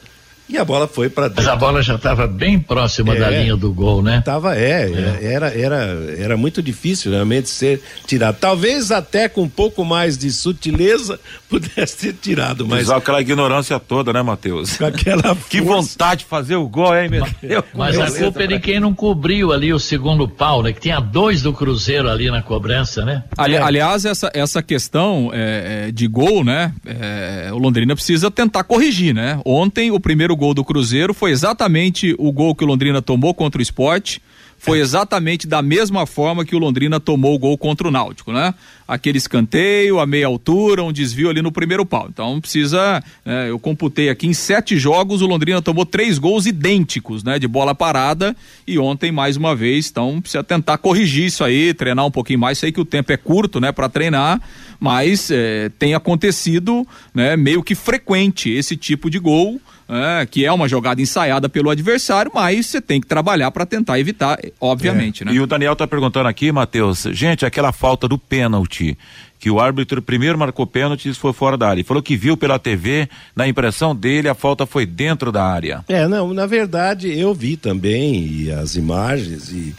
[0.50, 1.44] E a bola foi para dentro.
[1.44, 4.20] Mas a bola já estava bem próxima é, da linha do gol, né?
[4.24, 5.76] Tava, é, é, Era, era,
[6.18, 8.36] era muito difícil realmente ser tirado.
[8.40, 12.82] Talvez até com um pouco mais de sutileza pudesse ser tirado, mas.
[12.82, 14.76] Usar aquela ignorância toda, né, Matheus?
[14.76, 17.64] Com aquela Que vontade de fazer o gol, hein, meu Deus?
[17.72, 20.72] Mas a culpa é de quem não cobriu ali o segundo pau, né?
[20.72, 23.22] Que tinha dois do Cruzeiro ali na cobrança, né?
[23.38, 23.62] Ali, é.
[23.62, 26.72] Aliás, essa, essa questão é, é de gol, né?
[26.84, 29.40] É, o Londrina precisa tentar corrigir, né?
[29.44, 33.58] Ontem o primeiro gol do Cruzeiro foi exatamente o gol que o Londrina tomou contra
[33.58, 34.22] o esporte.
[34.62, 38.52] Foi exatamente da mesma forma que o Londrina tomou o gol contra o Náutico, né?
[38.86, 42.08] Aquele escanteio, a meia altura, um desvio ali no primeiro pau.
[42.10, 43.02] Então precisa.
[43.24, 47.38] Né, eu computei aqui em sete jogos, o Londrina tomou três gols idênticos, né?
[47.38, 48.36] De bola parada.
[48.66, 52.58] E ontem, mais uma vez, então precisa tentar corrigir isso aí, treinar um pouquinho mais.
[52.58, 54.42] Sei que o tempo é curto, né, para treinar,
[54.80, 59.60] mas é, tem acontecido, né, meio que frequente esse tipo de gol
[59.90, 63.98] é, que é uma jogada ensaiada pelo adversário, mas você tem que trabalhar para tentar
[63.98, 65.26] evitar, obviamente, é.
[65.26, 65.32] né?
[65.32, 68.96] E o Daniel tá perguntando aqui, Matheus, gente, aquela falta do pênalti,
[69.36, 71.80] que o árbitro primeiro marcou pênalti e foi fora da área.
[71.80, 75.84] Ele falou que viu pela TV, na impressão dele, a falta foi dentro da área.
[75.88, 79.74] É, não, na verdade eu vi também e as imagens e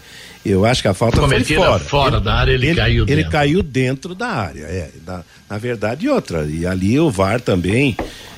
[0.46, 1.84] eu acho que a falta Cometida foi fora.
[1.84, 3.14] fora ele, da área, ele, ele caiu dentro.
[3.14, 4.90] Ele caiu dentro da área, é.
[5.06, 6.46] Na, na verdade, outra.
[6.46, 7.96] E ali o VAR também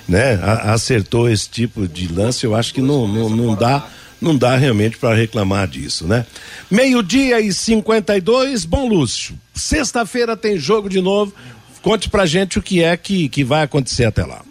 [0.07, 3.87] né, acertou esse tipo de lance, eu acho que não, não, não dá
[4.23, 6.25] não dá realmente para reclamar disso, né?
[6.71, 9.37] Meio-dia e 52, bom Lúcio.
[9.53, 11.33] Sexta-feira tem jogo de novo.
[11.81, 14.41] Conte pra gente o que é que, que vai acontecer até lá.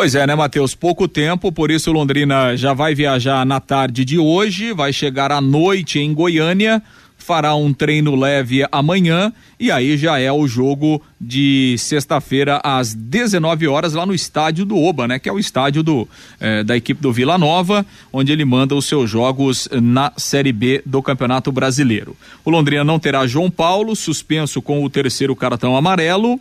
[0.00, 0.74] Pois é, né, Matheus?
[0.74, 5.42] Pouco tempo, por isso Londrina já vai viajar na tarde de hoje, vai chegar à
[5.42, 6.82] noite em Goiânia
[7.18, 13.68] fará um treino leve amanhã e aí já é o jogo de sexta-feira às 19
[13.68, 15.18] horas lá no estádio do Oba, né?
[15.18, 16.08] Que é o estádio do,
[16.40, 20.82] eh, da equipe do Vila Nova, onde ele manda os seus jogos na Série B
[20.86, 22.16] do Campeonato Brasileiro.
[22.42, 26.40] O Londrina não terá João Paulo, suspenso com o terceiro cartão amarelo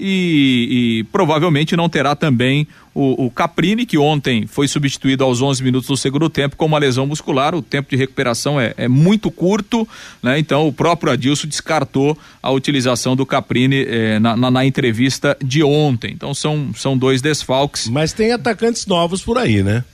[0.00, 5.62] e, e provavelmente não terá também o, o, Caprini, que ontem foi substituído aos 11
[5.62, 7.54] minutos do segundo tempo com uma lesão muscular.
[7.54, 9.86] O tempo de recuperação é, é muito curto,
[10.22, 10.38] né?
[10.38, 15.62] Então o próprio Adilson descartou a utilização do Caprini eh, na, na, na, entrevista de
[15.62, 16.12] ontem.
[16.12, 17.88] Então são, são dois desfalques.
[17.88, 19.84] Mas tem atacantes novos por aí, né?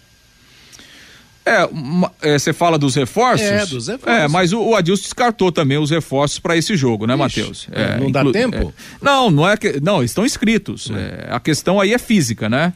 [1.46, 3.46] É, é, você fala dos reforços?
[3.46, 4.24] É, dos reforços.
[4.24, 7.68] É, mas o, o Adilson descartou também os reforços para esse jogo, né, Matheus?
[7.70, 8.56] É, não dá tempo?
[8.56, 8.96] É.
[9.00, 9.80] não, não é que.
[9.80, 10.90] Não, estão inscritos.
[10.90, 12.72] É, a questão aí é física, né?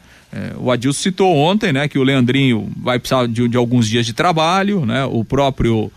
[0.59, 4.13] o Adilson citou ontem, né, que o Leandrinho vai precisar de, de alguns dias de
[4.13, 5.05] trabalho, né?
[5.05, 5.91] O próprio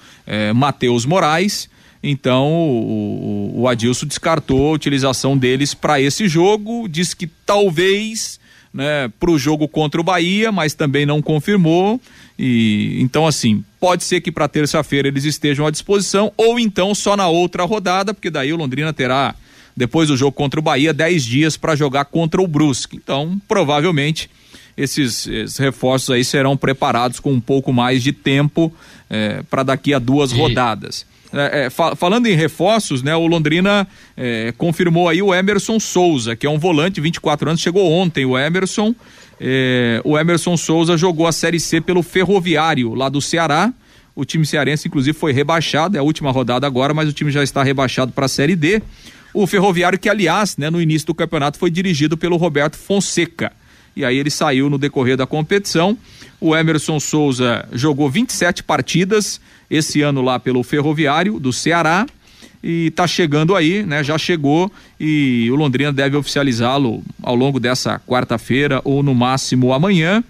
[0.56, 1.70] Matheus Moraes.
[2.02, 8.40] Então o, o, o Adilson descartou a utilização deles para esse jogo, diz que talvez
[8.74, 12.02] né, para o jogo contra o Bahia, mas também não confirmou.
[12.38, 17.16] E então assim, pode ser que para terça-feira eles estejam à disposição ou então só
[17.16, 19.36] na outra rodada, porque daí o Londrina terá
[19.76, 22.96] depois do jogo contra o Bahia 10 dias para jogar contra o Brusque.
[22.96, 24.30] Então, provavelmente
[24.78, 28.74] esses, esses, reforços aí serão preparados com um pouco mais de tempo
[29.10, 30.36] é, para daqui a duas e...
[30.36, 31.06] rodadas.
[31.32, 36.36] É, é, fa falando em reforços, né, o Londrina é, confirmou aí o Emerson Souza,
[36.36, 38.94] que é um volante, 24 anos, chegou ontem o Emerson.
[39.40, 43.74] É, o Emerson Souza jogou a Série C pelo Ferroviário, lá do Ceará.
[44.16, 47.44] O time cearense, inclusive, foi rebaixado, é a última rodada agora, mas o time já
[47.44, 48.82] está rebaixado para a Série D.
[49.34, 53.52] O Ferroviário, que, aliás, né, no início do campeonato, foi dirigido pelo Roberto Fonseca.
[53.96, 55.98] E aí ele saiu no decorrer da competição.
[56.40, 62.06] O Emerson Souza jogou 27 partidas esse ano lá pelo Ferroviário do Ceará
[62.64, 64.04] e está chegando aí, né?
[64.04, 70.24] Já chegou e o Londrina deve oficializá-lo ao longo dessa quarta-feira ou no máximo amanhã.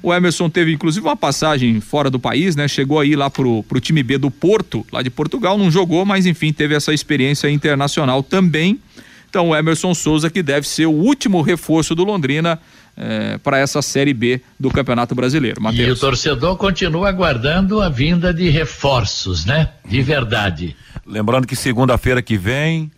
[0.00, 2.68] O Emerson teve inclusive uma passagem fora do país, né?
[2.68, 6.24] Chegou aí lá pro, pro time B do Porto, lá de Portugal, não jogou, mas
[6.24, 8.78] enfim, teve essa experiência internacional também.
[9.28, 12.60] Então o Emerson Souza que deve ser o último reforço do Londrina
[12.96, 15.60] é, para essa Série B do Campeonato Brasileiro.
[15.60, 15.88] Mateus.
[15.88, 19.70] E o torcedor continua aguardando a vinda de reforços, né?
[19.86, 20.76] De verdade.
[21.06, 22.90] Lembrando que segunda-feira que vem.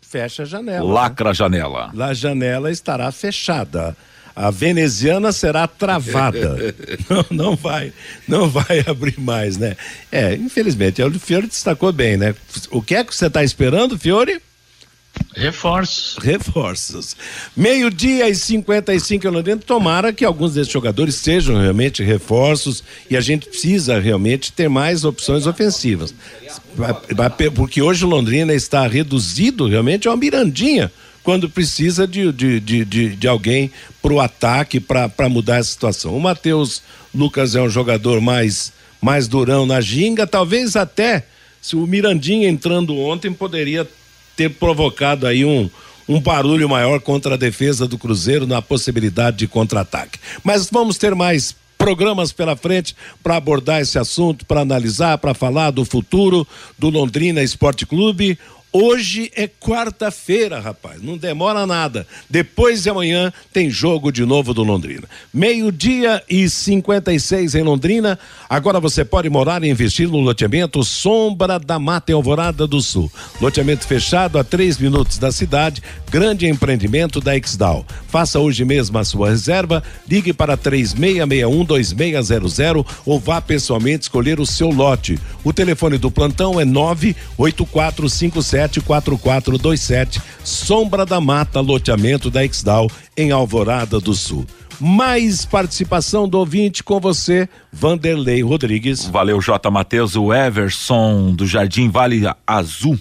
[0.00, 0.92] Fecha a janela.
[0.92, 1.90] Lacra a janela.
[1.98, 3.96] A janela estará fechada.
[4.34, 6.74] A veneziana será travada.
[7.08, 7.92] não, não vai,
[8.26, 9.76] não vai abrir mais, né?
[10.10, 12.34] É, infelizmente, o Fiore destacou bem, né?
[12.70, 14.40] O que é que você está esperando, Fiore?
[15.34, 16.16] Reforços.
[16.22, 17.16] Reforços.
[17.56, 19.60] Meio-dia e 55 em Londrina.
[19.64, 25.04] Tomara que alguns desses jogadores sejam realmente reforços e a gente precisa realmente ter mais
[25.04, 26.14] opções ofensivas.
[27.54, 30.92] Porque hoje Londrina está reduzido realmente a uma mirandinha
[31.22, 33.70] quando precisa de, de, de, de, de alguém
[34.02, 36.16] para o ataque para mudar essa situação.
[36.16, 36.82] O Matheus
[37.14, 41.24] Lucas é um jogador mais, mais durão na ginga, talvez até
[41.60, 43.88] se o Mirandinha entrando ontem poderia
[44.36, 45.68] ter provocado aí um,
[46.08, 50.18] um barulho maior contra a defesa do Cruzeiro na possibilidade de contra-ataque.
[50.42, 55.72] Mas vamos ter mais programas pela frente para abordar esse assunto, para analisar, para falar
[55.72, 56.46] do futuro
[56.78, 58.38] do Londrina Esporte Clube.
[58.74, 62.06] Hoje é quarta-feira, rapaz, não demora nada.
[62.30, 65.06] Depois de amanhã tem jogo de novo do Londrina.
[65.32, 68.18] Meio-dia e 56 em Londrina.
[68.48, 73.12] Agora você pode morar e investir no loteamento Sombra da Mata em Alvorada do Sul.
[73.42, 77.84] Loteamento fechado a três minutos da cidade, grande empreendimento da Exdal.
[78.08, 84.70] Faça hoje mesmo a sua reserva, ligue para 36612600 ou vá pessoalmente escolher o seu
[84.70, 85.18] lote.
[85.44, 93.98] O telefone do plantão é 98457 4427, Sombra da Mata, loteamento da Exdal, em Alvorada
[94.00, 94.46] do Sul.
[94.84, 99.06] Mais participação do ouvinte com você, Vanderlei Rodrigues.
[99.06, 99.70] Valeu, J.
[99.70, 102.98] Matheus, o Everson do Jardim Vale Azul.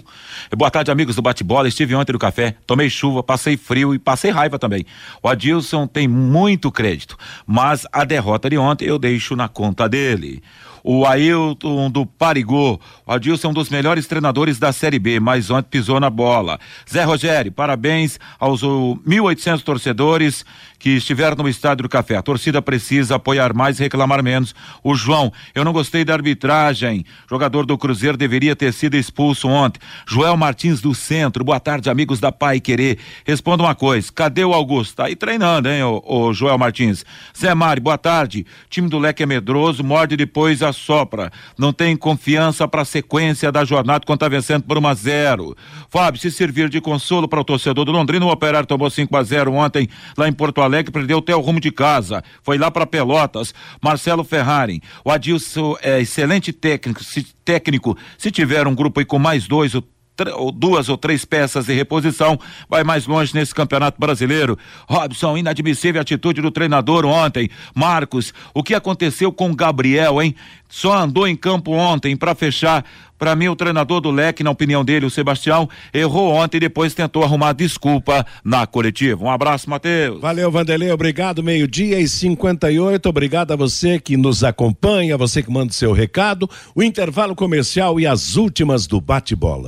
[0.56, 1.68] Boa tarde, amigos do Bate-Bola.
[1.68, 4.86] Estive ontem no café, tomei chuva, passei frio e passei raiva também.
[5.24, 10.44] O Adilson tem muito crédito, mas a derrota de ontem eu deixo na conta dele
[10.84, 12.80] o Ailton do Parigô.
[13.06, 16.60] O Adilson é um dos melhores treinadores da Série B, mas ontem pisou na bola.
[16.90, 20.46] Zé Rogério, parabéns aos 1.800 torcedores
[20.82, 22.18] que estiveram no Estádio do Café.
[22.18, 24.56] A torcida precisa apoiar mais e reclamar menos.
[24.84, 27.06] O João, eu não gostei da arbitragem.
[27.30, 29.80] Jogador do Cruzeiro deveria ter sido expulso ontem.
[30.08, 32.98] Joel Martins do Centro, boa tarde, amigos da Pai Querer.
[33.24, 34.96] Responda uma coisa, cadê o Augusto?
[34.96, 37.06] Tá aí treinando, hein, o, o Joel Martins.
[37.38, 38.46] Zé Mari, boa tarde.
[38.70, 41.32] Time do Leque é medroso, morde depois a sopra.
[41.58, 45.58] Não tem confiança para a sequência da jornada quando está vencendo por 1 a 0.
[45.90, 49.24] Fábio, se servir de consolo para o torcedor do Londrina, o Operário tomou 5 a
[49.24, 52.24] 0 ontem lá em Porto Alegre, perdeu até o rumo de casa.
[52.44, 53.54] Foi lá para Pelotas.
[53.82, 57.98] Marcelo Ferrari, o Adilson é excelente técnico, se, técnico.
[58.18, 59.84] Se tiver um grupo aí com mais dois ou
[60.30, 64.58] ou duas ou três peças de reposição, vai mais longe nesse campeonato brasileiro.
[64.88, 67.50] Robson, inadmissível a atitude do treinador ontem.
[67.76, 70.36] Marcos, o que aconteceu com o Gabriel, hein?
[70.72, 72.86] Só andou em campo ontem para fechar.
[73.22, 76.96] Para mim, o treinador do Leque, na opinião dele, o Sebastião, errou ontem e depois
[76.96, 79.24] tentou arrumar desculpa na coletiva.
[79.24, 80.20] Um abraço, Matheus.
[80.20, 80.92] Valeu, Vanderlei.
[80.92, 81.44] Obrigado.
[81.44, 83.08] Meio-dia e 58.
[83.08, 86.50] Obrigado a você que nos acompanha, você que manda seu recado.
[86.74, 89.68] O intervalo comercial e as últimas do bate-bola.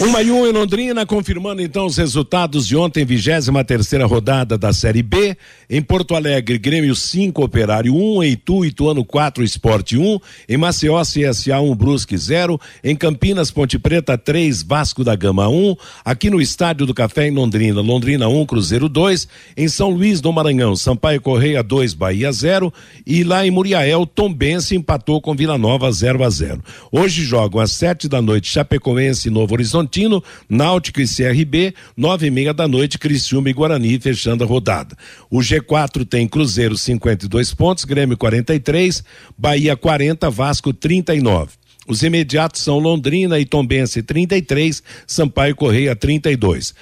[0.00, 4.72] Uma e um em Londrina, confirmando então os resultados de ontem, 23 terceira rodada da
[4.72, 5.36] Série B.
[5.68, 10.56] Em Porto Alegre, Grêmio 5, Operário 1, um, Itu, Ituano 4, Esporte 1, um, em
[10.56, 15.74] Maceió, CSA 1, um, Brusque 0, em Campinas, Ponte Preta 3, Vasco da Gama 1,
[16.04, 19.26] aqui no Estádio do Café em Londrina, Londrina 1, Cruzeiro 2,
[19.56, 22.72] em São Luís do Maranhão, Sampaio Correia 2, Bahia 0
[23.04, 26.62] e lá em Muriaé, Tombense empatou com Vila Nova 0 a 0.
[26.92, 32.26] Hoje jogam às sete da noite Chapecoense e Novo Horizonte Horizontino, Náutico e CRB, nove
[32.26, 34.96] e meia da noite, Criciúma e Guarani, fechando a rodada.
[35.30, 39.04] O G4 tem Cruzeiro 52 pontos, Grêmio 43,
[39.36, 41.52] Bahia 40, Vasco 39.
[41.86, 46.74] Os imediatos são Londrina e Tombense 33, Sampaio Correia 32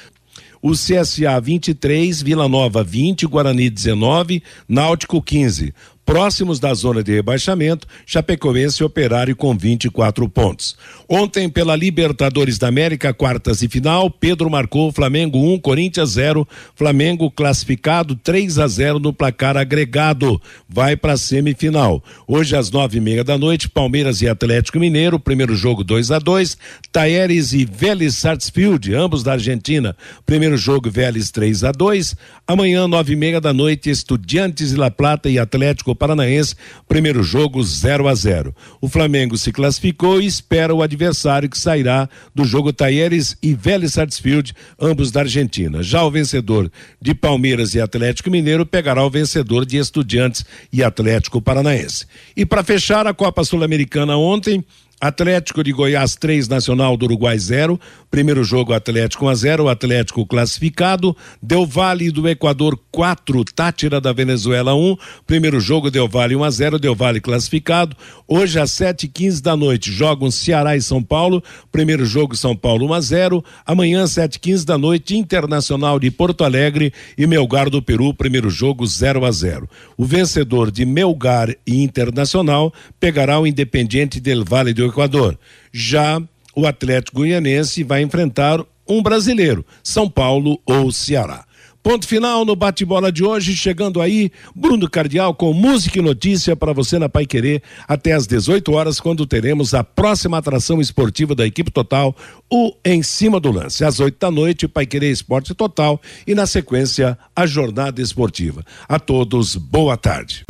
[0.63, 5.73] o CSA 23, Vila Nova 20, Guarani 19, Náutico 15.
[6.07, 10.77] Próximos da zona de rebaixamento, Chapecoense e Operário com 24 pontos.
[11.09, 16.47] Ontem, pela Libertadores da América, quartas e final, Pedro marcou Flamengo 1, Corinthians 0.
[16.77, 20.41] Flamengo classificado 3 a 0 no placar agregado.
[20.69, 22.01] Vai para a semifinal.
[22.25, 26.21] Hoje, às nove e meia da noite, Palmeiras e Atlético Mineiro, primeiro jogo 2 a
[26.21, 26.57] 2
[26.93, 29.97] Tayeres e Vélez Sarsfield, ambos da Argentina.
[30.25, 32.15] Primeiro jogo, Vélez 3 a 2
[32.47, 36.55] Amanhã, nove e meia da noite, Estudiantes e La Plata e Atlético Paranaense,
[36.87, 38.55] primeiro jogo 0 a 0.
[38.81, 43.95] O Flamengo se classificou e espera o adversário que sairá do jogo Taieres e Vélez
[43.95, 45.83] Sarsfield, ambos da Argentina.
[45.83, 46.71] Já o vencedor
[47.01, 52.07] de Palmeiras e Atlético Mineiro pegará o vencedor de Estudiantes e Atlético Paranaense.
[52.37, 54.65] E para fechar a Copa Sul-Americana ontem,
[54.99, 57.79] Atlético de Goiás 3, Nacional do Uruguai 0.
[58.11, 61.15] Primeiro jogo Atlético 1 a 0, Atlético classificado.
[61.43, 64.97] Del Valle do Equador 4, Tátira da Venezuela 1.
[65.27, 67.95] Primeiro jogo Del Valle 1 a 0, Del Valle classificado.
[68.27, 71.45] Hoje às 7h15 da noite jogam Ceará e São Paulo.
[71.71, 73.45] Primeiro jogo São Paulo 1 a 0.
[73.67, 78.15] Amanhã às 7h15 da noite Internacional de Porto Alegre e Melgar do Peru.
[78.15, 79.69] Primeiro jogo 0 a 0.
[79.95, 85.39] O vencedor de Melgar e Internacional pegará o Independiente del Valle do Equador.
[85.73, 86.21] Já
[86.55, 91.45] o Atlético Goianense vai enfrentar um brasileiro, São Paulo ou Ceará.
[91.87, 96.73] Ponto final no bate-bola de hoje, chegando aí Bruno Cardial com música e notícia para
[96.73, 101.47] você na Pai Querer até às 18 horas, quando teremos a próxima atração esportiva da
[101.47, 102.17] equipe total,
[102.51, 103.85] o Em Cima do Lance.
[103.85, 108.65] Às 8 da noite, Pai Querer Esporte Total e na sequência, a jornada esportiva.
[108.89, 110.45] A todos, boa tarde.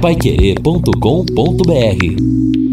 [0.00, 2.69] Paiquerê.com.br